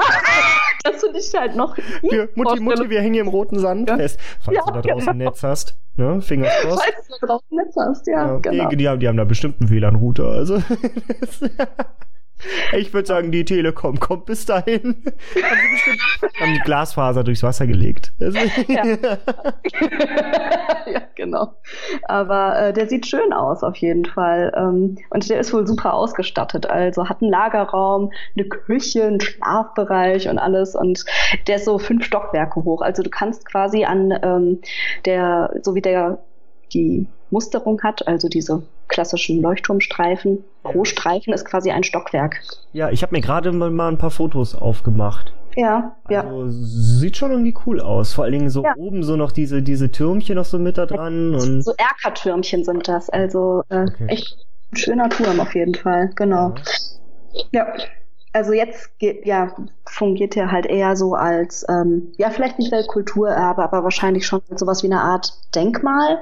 das 0.84 1.02
finde 1.04 1.20
ich 1.20 1.34
halt 1.34 1.56
noch. 1.56 1.78
Wir, 2.02 2.30
Mutti, 2.36 2.60
Mutti, 2.60 2.90
wir 2.90 3.02
hängen 3.02 3.14
hier 3.14 3.24
im 3.24 3.30
roten 3.30 3.60
Sand 3.60 3.90
Ja. 3.90 3.98
fest. 3.98 4.20
Falls 4.42 4.58
Ja, 4.58 4.64
du 4.66 4.72
da 4.72 4.82
draußen 4.82 5.10
ein 5.10 5.20
genau. 5.20 5.30
Netz 5.32 5.44
hast, 5.44 5.78
ne? 5.96 6.22
Fingers 6.22 6.54
crossed. 6.62 6.84
Falls 6.84 7.08
du 7.20 7.26
draußen 7.28 7.58
Netz 7.58 7.76
hast, 7.78 8.08
ja, 8.08 8.14
Ja, 8.28 8.38
genau. 8.38 8.70
die, 8.70 8.78
die, 8.78 8.88
haben, 8.90 9.00
die 9.00 9.08
haben 9.08 9.18
da 9.18 9.24
bestimmt 9.26 9.60
einen 9.62 9.70
WLAN-Router. 9.70 10.28
Also 10.28 10.62
ich 12.74 12.94
würde 12.94 13.08
sagen, 13.08 13.32
die 13.32 13.46
Telekom 13.46 14.00
kommt 14.00 14.26
bis 14.26 14.46
dahin. 14.46 15.04
haben 15.06 15.60
sie 15.62 15.72
bestimmt 15.72 16.02
haben 16.40 16.54
die 16.54 16.60
Glasfaser 16.60 17.24
durchs 17.24 17.44
Wasser 17.44 17.68
gelegt. 17.68 18.12
Also, 18.20 18.38
Ja. 18.68 18.84
ja, 20.86 21.02
genau. 21.16 21.54
Aber 22.08 22.60
äh, 22.60 22.74
der 22.74 22.88
sieht 22.88 23.08
schön 23.08 23.34
aus 23.34 23.64
auf 23.64 23.76
jeden 23.78 24.06
Fall. 24.06 24.52
Ähm, 24.56 24.98
und 25.10 25.30
der 25.30 25.40
ist 25.40 25.54
wohl 25.54 25.66
super 25.68 25.94
ausgestattet. 25.94 26.66
Also 26.66 27.10
hat 27.10 27.22
einen 27.22 27.32
Lagerraum, 27.32 28.12
eine 28.36 28.48
Küche, 28.48 29.04
einen 29.04 29.22
Schlafbereich 29.22 30.30
und 30.30 30.40
alles. 30.40 30.76
Und 30.76 31.06
der 31.48 31.58
ist 31.58 31.66
so 31.66 31.80
fünf 31.80 32.06
Stockwerke 32.06 32.64
hoch. 32.64 32.82
Also 32.82 33.04
du 33.04 33.10
kannst 33.10 33.46
quasi 33.46 33.86
an 33.86 34.14
ähm, 34.22 34.62
der, 35.06 35.54
so 35.62 35.76
wie 35.76 35.82
der 35.82 36.20
die 36.74 37.08
Musterung 37.30 37.82
hat, 37.84 38.08
also 38.08 38.28
diese 38.30 38.64
klassischen 38.94 39.42
Leuchtturmstreifen, 39.42 40.44
pro 40.64 40.86
Streifen 40.86 41.34
ist 41.34 41.46
quasi 41.46 41.72
ein 41.72 41.84
Stockwerk. 41.84 42.40
ja, 42.72 42.90
ich 42.90 43.02
habe 43.04 43.14
mir 43.16 43.22
gerade 43.22 43.52
mal, 43.52 43.92
ein 43.92 43.98
paar 43.98 44.12
Fotos 44.12 44.56
aufgemacht. 44.56 45.34
Ja, 45.56 45.96
ja. 46.10 46.22
Also 46.22 46.48
sieht 46.50 47.18
schon 47.18 47.30
irgendwie 47.32 47.54
cool 47.68 47.80
aus. 47.80 48.14
Vor 48.14 48.24
allen 48.24 48.34
Dingen 48.34 48.50
so 48.50 48.64
Ja. 48.64 48.74
oben 48.78 49.04
so 49.04 49.16
noch 49.16 49.32
diese, 49.32 49.62
diese 49.62 49.92
Türmchen 49.92 50.36
noch 50.36 50.46
so 50.46 50.58
mit 50.58 50.78
da 50.80 50.86
dran. 50.88 51.36
Und 51.36 51.62
So 51.64 51.74
Erkertürmchen 51.78 52.64
sind 52.64 52.88
das. 52.88 53.10
Also 53.12 53.64
äh, 53.70 53.84
Okay. 53.84 54.06
echt 54.08 54.36
ein 54.72 54.78
schöner 54.78 55.10
Turm 55.10 55.40
auf 55.40 55.54
jeden 55.54 55.76
Fall. 55.76 56.10
Genau. 56.16 56.56
Ja. 57.52 57.68
Also 58.32 58.54
jetzt 58.54 58.98
ge- 58.98 59.22
ja, 59.26 59.52
fungiert 59.94 60.36
er 60.36 60.52
halt 60.52 60.66
eher 60.66 60.96
so 60.96 61.14
als, 61.14 61.66
ähm, 61.70 62.12
ja, 62.18 62.30
vielleicht 62.32 62.58
nicht 62.58 62.72
Weltkulturerbe, 62.72 63.64
aber 63.64 63.84
wahrscheinlich 63.84 64.26
schon 64.26 64.42
als 64.50 64.60
sowas 64.60 64.82
wie 64.84 64.88
eine 64.88 65.02
Art 65.02 65.34
Denkmal. 65.54 66.20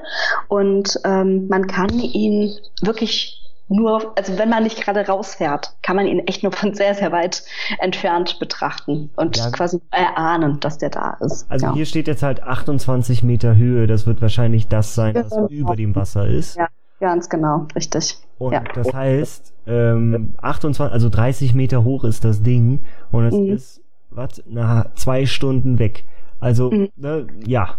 Und 0.48 1.00
ähm, 1.04 1.48
man 1.48 1.66
kann 1.66 1.88
ihn 1.98 2.52
wirklich 2.82 3.38
nur, 3.68 4.12
also 4.18 4.36
wenn 4.38 4.50
man 4.50 4.64
nicht 4.64 4.82
gerade 4.84 5.06
rausfährt, 5.06 5.74
kann 5.82 5.96
man 5.96 6.06
ihn 6.06 6.18
echt 6.26 6.42
nur 6.42 6.52
von 6.52 6.74
sehr, 6.74 6.94
sehr 6.94 7.10
weit 7.12 7.42
entfernt 7.78 8.38
betrachten 8.38 9.08
und 9.16 9.38
Ja. 9.38 9.50
quasi 9.50 9.80
erahnen, 9.90 10.60
dass 10.60 10.76
der 10.76 10.90
da 10.90 11.16
ist. 11.20 11.46
Also 11.50 11.66
ja. 11.66 11.72
hier 11.74 11.86
steht 11.86 12.06
jetzt 12.06 12.22
halt 12.22 12.42
28 12.42 13.22
Meter 13.22 13.56
Höhe. 13.56 13.86
Das 13.86 14.06
wird 14.06 14.20
wahrscheinlich 14.20 14.68
das 14.68 14.94
sein, 14.94 15.14
was 15.14 15.30
Genau. 15.30 15.46
über 15.48 15.76
dem 15.76 15.96
Wasser 15.96 16.26
ist. 16.26 16.56
Ja. 16.56 16.68
Ganz 17.02 17.28
genau, 17.28 17.66
richtig. 17.74 18.16
Und 18.38 18.52
Ja. 18.52 18.62
das 18.74 18.94
heißt, 18.94 19.52
ähm, 19.66 20.34
28, 20.40 20.92
also 20.94 21.08
30 21.08 21.52
Meter 21.52 21.82
hoch 21.82 22.04
ist 22.04 22.24
das 22.24 22.44
Ding 22.44 22.78
und 23.10 23.24
es 23.26 23.34
Mhm. 23.34 23.52
ist, 23.52 23.80
was, 24.10 24.40
na, 24.46 24.86
zwei 24.94 25.26
Stunden 25.26 25.80
weg. 25.80 26.04
Also, 26.38 26.70
Mhm. 26.70 26.90
ne, 26.94 27.26
ja. 27.44 27.74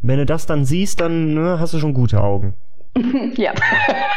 Wenn 0.00 0.18
du 0.18 0.26
das 0.26 0.46
dann 0.46 0.64
siehst, 0.64 1.00
dann 1.00 1.34
ne, 1.34 1.58
hast 1.58 1.74
du 1.74 1.80
schon 1.80 1.92
gute 1.92 2.22
Augen. 2.22 2.54
ja. 3.36 3.52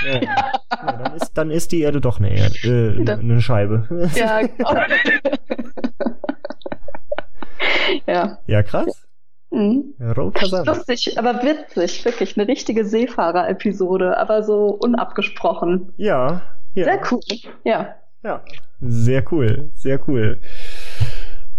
Ja. 0.05 0.21
Ja, 0.21 0.51
dann, 0.93 1.15
ist, 1.15 1.31
dann 1.35 1.49
ist 1.49 1.71
die 1.71 1.81
Erde 1.81 1.99
doch 1.99 2.19
eine, 2.19 2.29
Erde, 2.29 2.97
äh, 2.99 3.03
Dann- 3.03 3.19
eine 3.21 3.41
Scheibe. 3.41 3.87
ja, 4.15 4.41
genau. 4.41 4.75
ja. 8.07 8.37
Ja, 8.45 8.61
krass. 8.63 9.07
Mhm. 9.51 9.93
Lustig, 9.99 11.17
aber 11.17 11.43
witzig, 11.43 12.05
wirklich. 12.05 12.37
Eine 12.37 12.47
richtige 12.47 12.85
Seefahrer-Episode, 12.85 14.17
aber 14.17 14.43
so 14.43 14.67
unabgesprochen. 14.67 15.91
Ja, 15.97 16.41
ja. 16.73 16.85
Sehr 16.85 17.01
cool. 17.11 17.19
Ja. 17.63 17.95
Ja, 18.23 18.41
sehr 18.79 19.23
cool, 19.31 19.71
sehr 19.73 19.99
cool. 20.07 20.39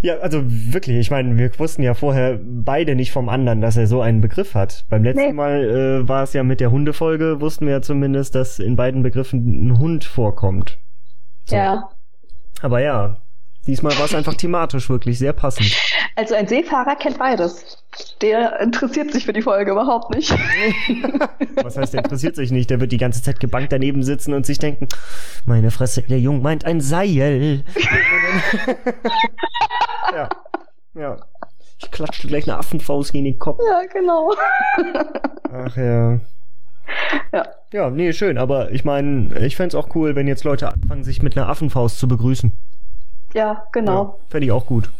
Ja, 0.00 0.18
also 0.18 0.42
wirklich, 0.44 0.96
ich 0.96 1.10
meine, 1.10 1.36
wir 1.36 1.56
wussten 1.58 1.82
ja 1.82 1.94
vorher 1.94 2.38
beide 2.42 2.94
nicht 2.96 3.12
vom 3.12 3.28
anderen, 3.28 3.60
dass 3.60 3.76
er 3.76 3.86
so 3.86 4.00
einen 4.00 4.20
Begriff 4.20 4.54
hat. 4.54 4.84
Beim 4.88 5.04
letzten 5.04 5.26
Nee. 5.26 5.32
Mal 5.32 5.64
äh, 5.64 6.08
war 6.08 6.24
es 6.24 6.32
ja 6.32 6.42
mit 6.42 6.60
der 6.60 6.72
Hundefolge, 6.72 7.40
wussten 7.40 7.66
wir 7.66 7.74
ja 7.74 7.82
zumindest, 7.82 8.34
dass 8.34 8.58
in 8.58 8.74
beiden 8.74 9.02
Begriffen 9.02 9.68
ein 9.68 9.78
Hund 9.78 10.04
vorkommt. 10.04 10.78
So. 11.44 11.56
Ja. 11.56 11.88
Aber 12.62 12.80
ja, 12.80 13.18
diesmal 13.66 13.96
war 13.98 14.06
es 14.06 14.14
einfach 14.14 14.34
thematisch 14.34 14.88
wirklich 14.90 15.18
sehr 15.18 15.32
passend. 15.32 15.74
Also 16.16 16.34
ein 16.34 16.46
Seefahrer 16.46 16.96
kennt 16.96 17.18
beides. 17.18 17.78
Der 18.20 18.60
interessiert 18.60 19.12
sich 19.12 19.26
für 19.26 19.32
die 19.32 19.42
Folge 19.42 19.72
überhaupt 19.72 20.14
nicht. 20.14 20.30
Was 21.62 21.76
heißt, 21.76 21.94
der 21.94 22.04
interessiert 22.04 22.36
sich 22.36 22.50
nicht, 22.50 22.70
der 22.70 22.80
wird 22.80 22.92
die 22.92 22.98
ganze 22.98 23.22
Zeit 23.22 23.40
gebankt 23.40 23.72
daneben 23.72 24.02
sitzen 24.02 24.32
und 24.34 24.46
sich 24.46 24.58
denken, 24.58 24.88
meine 25.46 25.70
Fresse, 25.70 26.02
der 26.02 26.20
Junge 26.20 26.40
meint 26.40 26.64
ein 26.64 26.80
Seil. 26.80 27.64
ja, 30.14 30.28
ja. 30.94 31.16
Ich 31.78 31.90
klatsche 31.90 32.28
gleich 32.28 32.44
eine 32.48 32.58
Affenfaust 32.58 33.12
gegen 33.12 33.24
den 33.24 33.38
Kopf. 33.38 33.58
ja, 33.68 33.82
genau. 33.92 34.32
Ach 35.52 35.76
ja. 35.76 36.20
Ja. 37.32 37.46
Ja, 37.72 37.90
nee, 37.90 38.12
schön, 38.12 38.38
aber 38.38 38.70
ich 38.70 38.84
meine, 38.84 39.38
ich 39.38 39.56
fänd's 39.56 39.74
auch 39.74 39.94
cool, 39.94 40.14
wenn 40.14 40.28
jetzt 40.28 40.44
Leute 40.44 40.70
anfangen, 40.70 41.04
sich 41.04 41.22
mit 41.22 41.36
einer 41.36 41.48
Affenfaust 41.48 41.98
zu 41.98 42.06
begrüßen. 42.06 42.52
Ja, 43.34 43.66
genau. 43.72 44.04
Ja, 44.04 44.14
Fände 44.28 44.46
ich 44.46 44.52
auch 44.52 44.66
gut. 44.66 44.90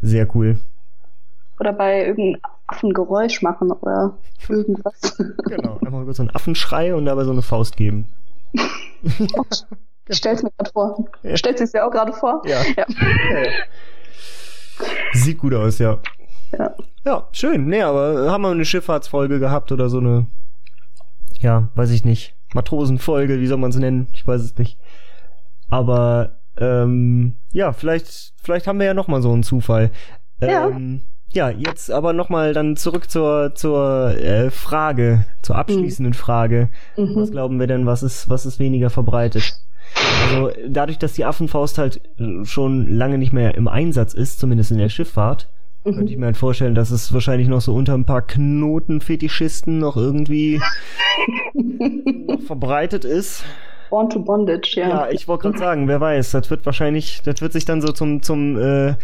Sehr 0.00 0.34
cool. 0.34 0.58
Oder 1.58 1.72
bei 1.72 2.06
irgendeinem 2.06 2.40
Affengeräusch 2.66 3.42
machen 3.42 3.72
oder 3.72 4.16
irgendwas. 4.48 5.18
Genau. 5.48 5.78
Einfach 5.78 6.02
über 6.02 6.14
so 6.14 6.22
einen 6.22 6.34
Affenschrei 6.34 6.94
und 6.94 7.06
dabei 7.06 7.24
so 7.24 7.30
eine 7.32 7.42
Faust 7.42 7.76
geben. 7.76 8.12
Ich 10.08 10.16
stell's 10.16 10.42
mir 10.42 10.50
gerade 10.56 10.70
vor. 10.70 11.04
Ja. 11.22 11.36
Stellt 11.36 11.58
sich 11.58 11.72
ja 11.72 11.86
auch 11.86 11.90
gerade 11.90 12.12
vor? 12.12 12.42
Ja. 12.46 12.62
Ja. 12.76 12.86
Ja, 12.88 13.38
ja. 13.44 13.50
Sieht 15.12 15.38
gut 15.38 15.54
aus, 15.54 15.78
ja. 15.78 15.98
Ja. 16.56 16.74
Ja, 17.04 17.28
schön. 17.32 17.66
Nee, 17.66 17.82
aber 17.82 18.30
haben 18.30 18.42
wir 18.42 18.50
eine 18.50 18.64
Schifffahrtsfolge 18.64 19.38
gehabt 19.38 19.72
oder 19.72 19.88
so 19.88 19.98
eine, 19.98 20.26
ja, 21.40 21.68
weiß 21.74 21.90
ich 21.90 22.04
nicht, 22.04 22.34
Matrosenfolge, 22.54 23.40
wie 23.40 23.46
soll 23.46 23.58
man 23.58 23.70
es 23.70 23.76
nennen? 23.76 24.08
Ich 24.12 24.26
weiß 24.26 24.42
es 24.42 24.56
nicht. 24.58 24.78
Aber, 25.70 26.38
ähm, 26.58 27.34
ja, 27.52 27.72
vielleicht, 27.72 28.32
vielleicht 28.42 28.66
haben 28.66 28.78
wir 28.78 28.86
ja 28.86 28.94
noch 28.94 29.08
mal 29.08 29.22
so 29.22 29.32
einen 29.32 29.42
Zufall. 29.42 29.90
Ja. 30.40 30.68
Ähm, 30.68 31.02
ja, 31.30 31.50
jetzt 31.50 31.90
aber 31.90 32.14
noch 32.14 32.30
mal 32.30 32.54
dann 32.54 32.76
zurück 32.76 33.10
zur, 33.10 33.54
zur 33.54 34.16
äh, 34.16 34.50
Frage, 34.50 35.26
zur 35.42 35.56
abschließenden 35.56 36.14
Frage. 36.14 36.70
Was 36.96 37.28
Mhm. 37.28 37.32
glauben 37.32 37.60
wir 37.60 37.66
denn, 37.66 37.84
was 37.86 38.02
ist, 38.02 38.30
was 38.30 38.46
ist 38.46 38.58
weniger 38.58 38.88
verbreitet? 38.88 39.60
Also 40.24 40.50
dadurch, 40.68 40.98
dass 40.98 41.12
die 41.14 41.24
Affenfaust 41.26 41.76
halt 41.78 42.00
äh, 42.18 42.44
schon 42.44 42.88
lange 42.88 43.18
nicht 43.18 43.32
mehr 43.32 43.54
im 43.56 43.68
Einsatz 43.68 44.14
ist, 44.14 44.38
zumindest 44.38 44.70
in 44.70 44.78
der 44.78 44.88
Schifffahrt, 44.88 45.48
könnte 45.84 46.04
ich 46.04 46.14
Mhm. 46.16 46.20
mir 46.20 46.26
halt 46.26 46.36
vorstellen, 46.36 46.74
dass 46.74 46.90
es 46.90 47.12
wahrscheinlich 47.12 47.48
noch 47.48 47.60
so 47.60 47.74
unter 47.74 47.94
ein 47.94 48.04
paar 48.04 48.22
Knotenfetischisten 48.22 49.78
noch 49.78 49.96
irgendwie 49.96 50.60
noch 51.54 52.40
verbreitet 52.42 53.04
ist. 53.04 53.44
Born 53.90 54.10
to 54.10 54.20
Bondage, 54.20 54.74
ja. 54.76 54.88
Ja, 54.88 55.08
ich 55.10 55.28
wollte 55.28 55.42
gerade 55.42 55.58
sagen, 55.58 55.88
wer 55.88 56.00
weiß, 56.00 56.32
das 56.32 56.50
wird 56.50 56.64
wahrscheinlich, 56.66 57.22
das 57.24 57.40
wird 57.40 57.52
sich 57.52 57.64
dann 57.64 57.80
so 57.80 57.92
zum, 57.92 58.22
zum, 58.22 58.58
äh, 58.58 58.94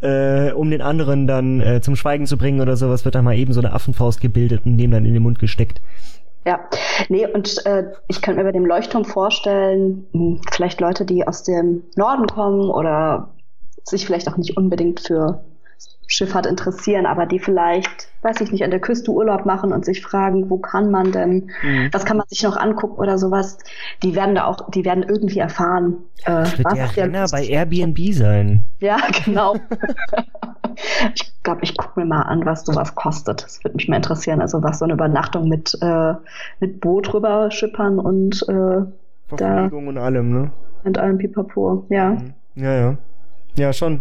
äh, 0.00 0.52
um 0.52 0.70
den 0.70 0.80
anderen 0.80 1.26
dann 1.26 1.60
äh, 1.60 1.80
zum 1.80 1.96
Schweigen 1.96 2.26
zu 2.26 2.36
bringen 2.36 2.60
oder 2.60 2.76
sowas, 2.76 3.04
wird 3.04 3.14
dann 3.14 3.24
mal 3.24 3.36
eben 3.36 3.52
so 3.52 3.60
eine 3.60 3.72
Affenfaust 3.72 4.20
gebildet 4.20 4.62
und 4.64 4.78
dem 4.78 4.90
dann 4.90 5.04
in 5.04 5.14
den 5.14 5.22
Mund 5.22 5.38
gesteckt. 5.38 5.80
Ja, 6.46 6.60
nee, 7.08 7.26
und 7.26 7.66
äh, 7.66 7.84
ich 8.06 8.22
könnte 8.22 8.38
mir 8.40 8.44
bei 8.44 8.52
dem 8.52 8.64
Leuchtturm 8.64 9.04
vorstellen, 9.04 10.06
mh, 10.12 10.40
vielleicht 10.50 10.80
Leute, 10.80 11.04
die 11.04 11.26
aus 11.26 11.42
dem 11.42 11.82
Norden 11.96 12.26
kommen 12.26 12.70
oder 12.70 13.34
sich 13.84 14.06
vielleicht 14.06 14.28
auch 14.28 14.36
nicht 14.36 14.56
unbedingt 14.56 15.00
für 15.00 15.44
Schifffahrt 16.10 16.46
interessieren, 16.46 17.06
aber 17.06 17.26
die 17.26 17.38
vielleicht, 17.38 18.08
weiß 18.22 18.40
ich 18.40 18.50
nicht, 18.50 18.64
an 18.64 18.70
der 18.70 18.80
Küste 18.80 19.10
Urlaub 19.12 19.44
machen 19.46 19.72
und 19.72 19.84
sich 19.84 20.02
fragen, 20.02 20.48
wo 20.50 20.56
kann 20.58 20.90
man 20.90 21.12
denn, 21.12 21.50
Mhm. 21.62 21.90
was 21.92 22.04
kann 22.04 22.16
man 22.16 22.26
sich 22.28 22.42
noch 22.42 22.56
angucken 22.56 22.96
oder 22.98 23.18
sowas, 23.18 23.58
die 24.02 24.14
werden 24.16 24.34
da 24.34 24.46
auch, 24.46 24.70
die 24.70 24.84
werden 24.86 25.04
irgendwie 25.06 25.38
erfahren, 25.38 25.98
äh, 26.24 26.30
Das 26.32 26.58
wird 26.58 26.72
der 26.74 26.82
was 26.84 26.94
der 26.94 27.04
Renner 27.04 27.26
bei 27.30 27.44
Airbnb 27.44 27.98
sein. 28.14 28.64
Ja, 28.80 28.96
genau. 29.24 29.54
ich 31.14 31.32
glaube, 31.42 31.60
ich 31.62 31.76
gucke 31.76 32.00
mir 32.00 32.06
mal 32.06 32.22
an, 32.22 32.44
was 32.46 32.64
sowas 32.64 32.94
kostet. 32.94 33.42
Das 33.44 33.62
würde 33.64 33.76
mich 33.76 33.88
mal 33.88 33.96
interessieren. 33.96 34.40
Also 34.40 34.62
was 34.62 34.78
so 34.78 34.84
eine 34.84 34.94
Übernachtung 34.94 35.48
mit, 35.48 35.76
äh, 35.82 36.14
mit 36.60 36.80
Boot 36.80 37.12
rüber 37.14 37.50
schippern 37.50 37.98
und 37.98 38.42
äh, 38.48 38.80
Verpflegung 39.28 39.88
und 39.88 39.98
allem, 39.98 40.32
ne? 40.32 40.50
mit 40.84 40.96
allem 40.96 41.18
Pipapo. 41.18 41.84
Ja. 41.90 42.10
Mhm. 42.10 42.34
Ja, 42.54 42.72
ja. 42.74 42.96
Ja, 43.56 43.72
schon. 43.72 44.00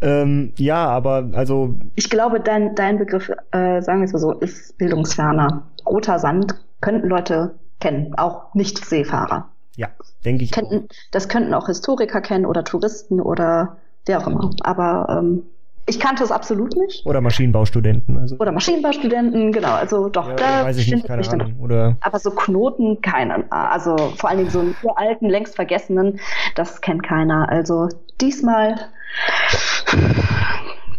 Ähm, 0.00 0.52
ja, 0.56 0.86
aber 0.86 1.30
also, 1.34 1.76
Ich 1.94 2.10
glaube, 2.10 2.40
dein, 2.40 2.74
dein 2.74 2.98
Begriff, 2.98 3.30
äh, 3.52 3.80
sagen 3.82 4.00
wir 4.00 4.06
es 4.06 4.12
mal 4.12 4.18
so, 4.18 4.32
ist 4.32 4.76
bildungsferner. 4.78 5.62
Roter 5.86 6.18
Sand 6.18 6.54
könnten 6.80 7.08
Leute 7.08 7.54
kennen, 7.80 8.14
auch 8.16 8.54
Nicht-Seefahrer. 8.54 9.48
ja, 9.76 9.88
denke 10.24 10.44
ich. 10.44 10.52
Könnten, 10.52 10.88
das 11.10 11.28
könnten 11.28 11.54
auch 11.54 11.66
Historiker 11.66 12.20
kennen 12.20 12.46
oder 12.46 12.64
Touristen 12.64 13.20
oder 13.20 13.76
wer 14.06 14.20
auch 14.20 14.26
immer. 14.26 14.50
Aber 14.62 15.06
ähm, 15.18 15.42
ich 15.86 15.98
kannte 15.98 16.22
es 16.22 16.30
absolut 16.30 16.76
nicht. 16.76 17.04
Oder 17.06 17.20
Maschinenbaustudenten. 17.20 18.18
Also, 18.18 18.36
Oder 18.36 18.52
Maschinenbaustudenten, 18.52 19.52
genau. 19.52 19.72
Also 19.72 20.08
doch, 20.08 20.28
ja, 20.28 20.34
da 20.34 20.64
weiß 20.64 20.78
ich 20.78 20.90
nicht, 20.90 21.06
keine 21.06 21.22
dann 21.22 21.40
Ahnung. 21.40 21.60
Oder 21.60 21.96
Aber 22.00 22.18
so 22.18 22.30
Knoten 22.30 23.00
keinen. 23.02 23.50
Also 23.50 23.96
vor 24.16 24.30
allen 24.30 24.38
Dingen 24.38 24.50
so 24.50 24.60
einen 24.60 24.76
uralten, 24.82 25.28
längst 25.28 25.56
vergessenen, 25.56 26.20
das 26.54 26.80
kennt 26.80 27.02
keiner. 27.02 27.48
Also 27.48 27.88
diesmal 28.20 28.76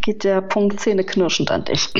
geht 0.02 0.24
der 0.24 0.40
Punkt 0.42 0.80
zähneknirschend 0.80 1.50
an 1.50 1.64
dich. 1.64 1.92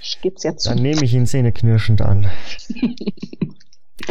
Ich 0.00 0.20
geb's 0.20 0.42
jetzt 0.42 0.66
dann 0.66 0.78
nehme 0.78 1.02
ich 1.02 1.14
ihn 1.14 1.26
zähneknirschend 1.26 2.02
an. 2.02 2.30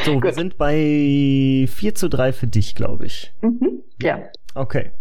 So, 0.06 0.14
wir 0.14 0.22
Gut. 0.22 0.36
sind 0.36 0.58
bei 0.58 1.68
4 1.68 1.96
zu 1.96 2.08
3 2.08 2.32
für 2.32 2.48
dich, 2.48 2.76
glaube 2.76 3.06
ich. 3.06 3.34
Mhm. 3.42 3.84
Ja. 4.02 4.20
Okay, 4.56 4.92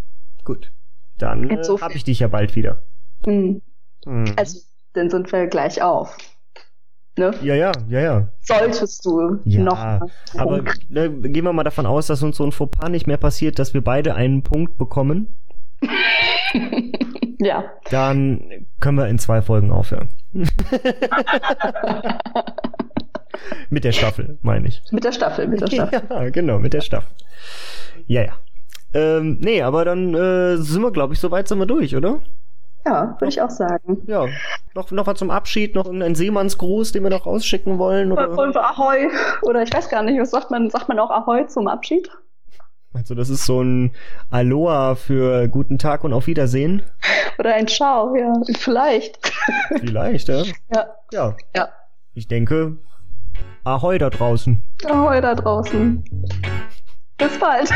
gut. 0.45 0.73
Dann 1.19 1.49
äh, 1.49 1.63
habe 1.81 1.95
ich 1.95 2.05
dich 2.05 2.21
ja 2.21 2.29
bald 2.29 2.57
wieder. 2.57 2.83
Mhm. 3.27 3.63
Hm. 4.05 4.35
Also, 4.37 4.61
dann 4.95 5.11
sind 5.11 5.31
wir 5.33 5.47
gleich 5.47 5.83
auf. 5.83 6.17
Ne? 7.19 7.35
ja, 7.43 7.55
ja, 7.55 7.73
ja, 7.89 8.01
ja. 8.01 8.29
Solltest 8.41 9.05
du 9.05 9.41
Ja, 9.45 9.61
noch. 9.61 10.01
Aber 10.39 10.63
ne, 10.89 11.11
gehen 11.11 11.45
wir 11.45 11.53
mal 11.53 11.65
davon 11.65 11.85
aus, 11.85 12.07
dass 12.07 12.23
uns 12.23 12.37
so 12.37 12.45
ein 12.45 12.53
Fauxpas 12.53 12.89
nicht 12.89 13.07
mehr 13.07 13.19
passiert, 13.19 13.59
dass 13.59 13.75
wir 13.75 13.83
beide 13.83 14.15
einen 14.15 14.43
Punkt 14.43 14.79
bekommen. 14.79 15.29
ja. 17.39 17.65
Dann 17.91 18.67
können 18.79 18.97
wir 18.97 19.09
in 19.09 19.19
zwei 19.19 19.43
Folgen 19.43 19.71
aufhören. 19.71 20.09
mit 23.71 23.85
der 23.85 23.93
Staffel, 23.93 24.39
meine 24.43 24.69
ich. 24.69 24.81
Mit 24.91 25.05
der 25.05 25.13
Staffel, 25.13 25.47
mit 25.49 25.61
der 25.61 25.67
Staffel. 25.67 26.03
Ja, 26.09 26.29
genau, 26.31 26.59
mit 26.59 26.73
der 26.73 26.81
Staffel. 26.81 27.11
Ja, 28.07 28.23
ja. 28.23 28.33
Ähm, 28.95 29.39
nee, 29.41 29.63
aber 29.63 29.85
dann 29.85 30.15
äh, 30.15 30.57
sind 30.57 30.83
wir, 30.83 30.91
glaube 30.91 31.15
ich, 31.15 31.21
soweit 31.21 31.49
sind 31.49 31.59
wir 31.59 31.67
durch, 31.67 31.95
oder? 31.95 32.21
Ja, 32.87 33.17
würde 33.19 33.29
ich 33.29 33.43
auch 33.43 33.51
sagen. 33.51 34.03
Ja. 34.07 34.27
Noch, 34.75 34.91
noch 34.91 35.07
was 35.07 35.19
zum 35.19 35.31
Abschied, 35.31 35.75
noch 35.75 35.85
irgendein 35.85 36.15
Seemannsgruß, 36.15 36.93
den 36.93 37.03
wir 37.03 37.11
noch 37.11 37.27
rausschicken 37.27 37.79
wollen? 37.79 38.13
Oder? 38.13 38.31
Und 38.31 38.57
Ahoi. 38.57 39.09
Oder 39.43 39.63
ich 39.63 39.73
weiß 39.73 39.89
gar 39.89 40.03
nicht, 40.03 40.19
was 40.21 40.31
sagt 40.31 40.51
man? 40.51 40.71
Sagt 40.71 40.89
man 40.89 40.99
auch 40.99 41.11
Ahoi 41.11 41.47
zum 41.47 41.69
Abschied? 41.69 42.11
Also 42.93 43.15
das 43.15 43.29
ist 43.29 43.47
so 43.47 43.63
ein 43.63 43.93
Aloha 44.31 44.97
für 44.97 45.47
guten 45.49 45.79
Tag 45.79 46.03
und 46.03 46.13
auf 46.13 46.27
Wiedersehen. 46.27 46.83
Oder 47.39 47.55
ein 47.55 47.69
Ciao, 47.69 48.17
ja. 48.17 48.33
Vielleicht. 48.59 49.33
Vielleicht, 49.79 50.29
ja. 50.29 50.43
ja. 50.75 50.87
Ja. 51.13 51.37
Ja. 51.55 51.69
Ich 52.15 52.27
denke, 52.27 52.79
Ahoi 53.65 53.99
da 53.99 54.11
draußen. 54.11 54.65
Ahoi 54.89 55.21
da 55.21 55.35
draußen. 55.35 56.05
Bis 57.19 57.39
bald. 57.39 57.71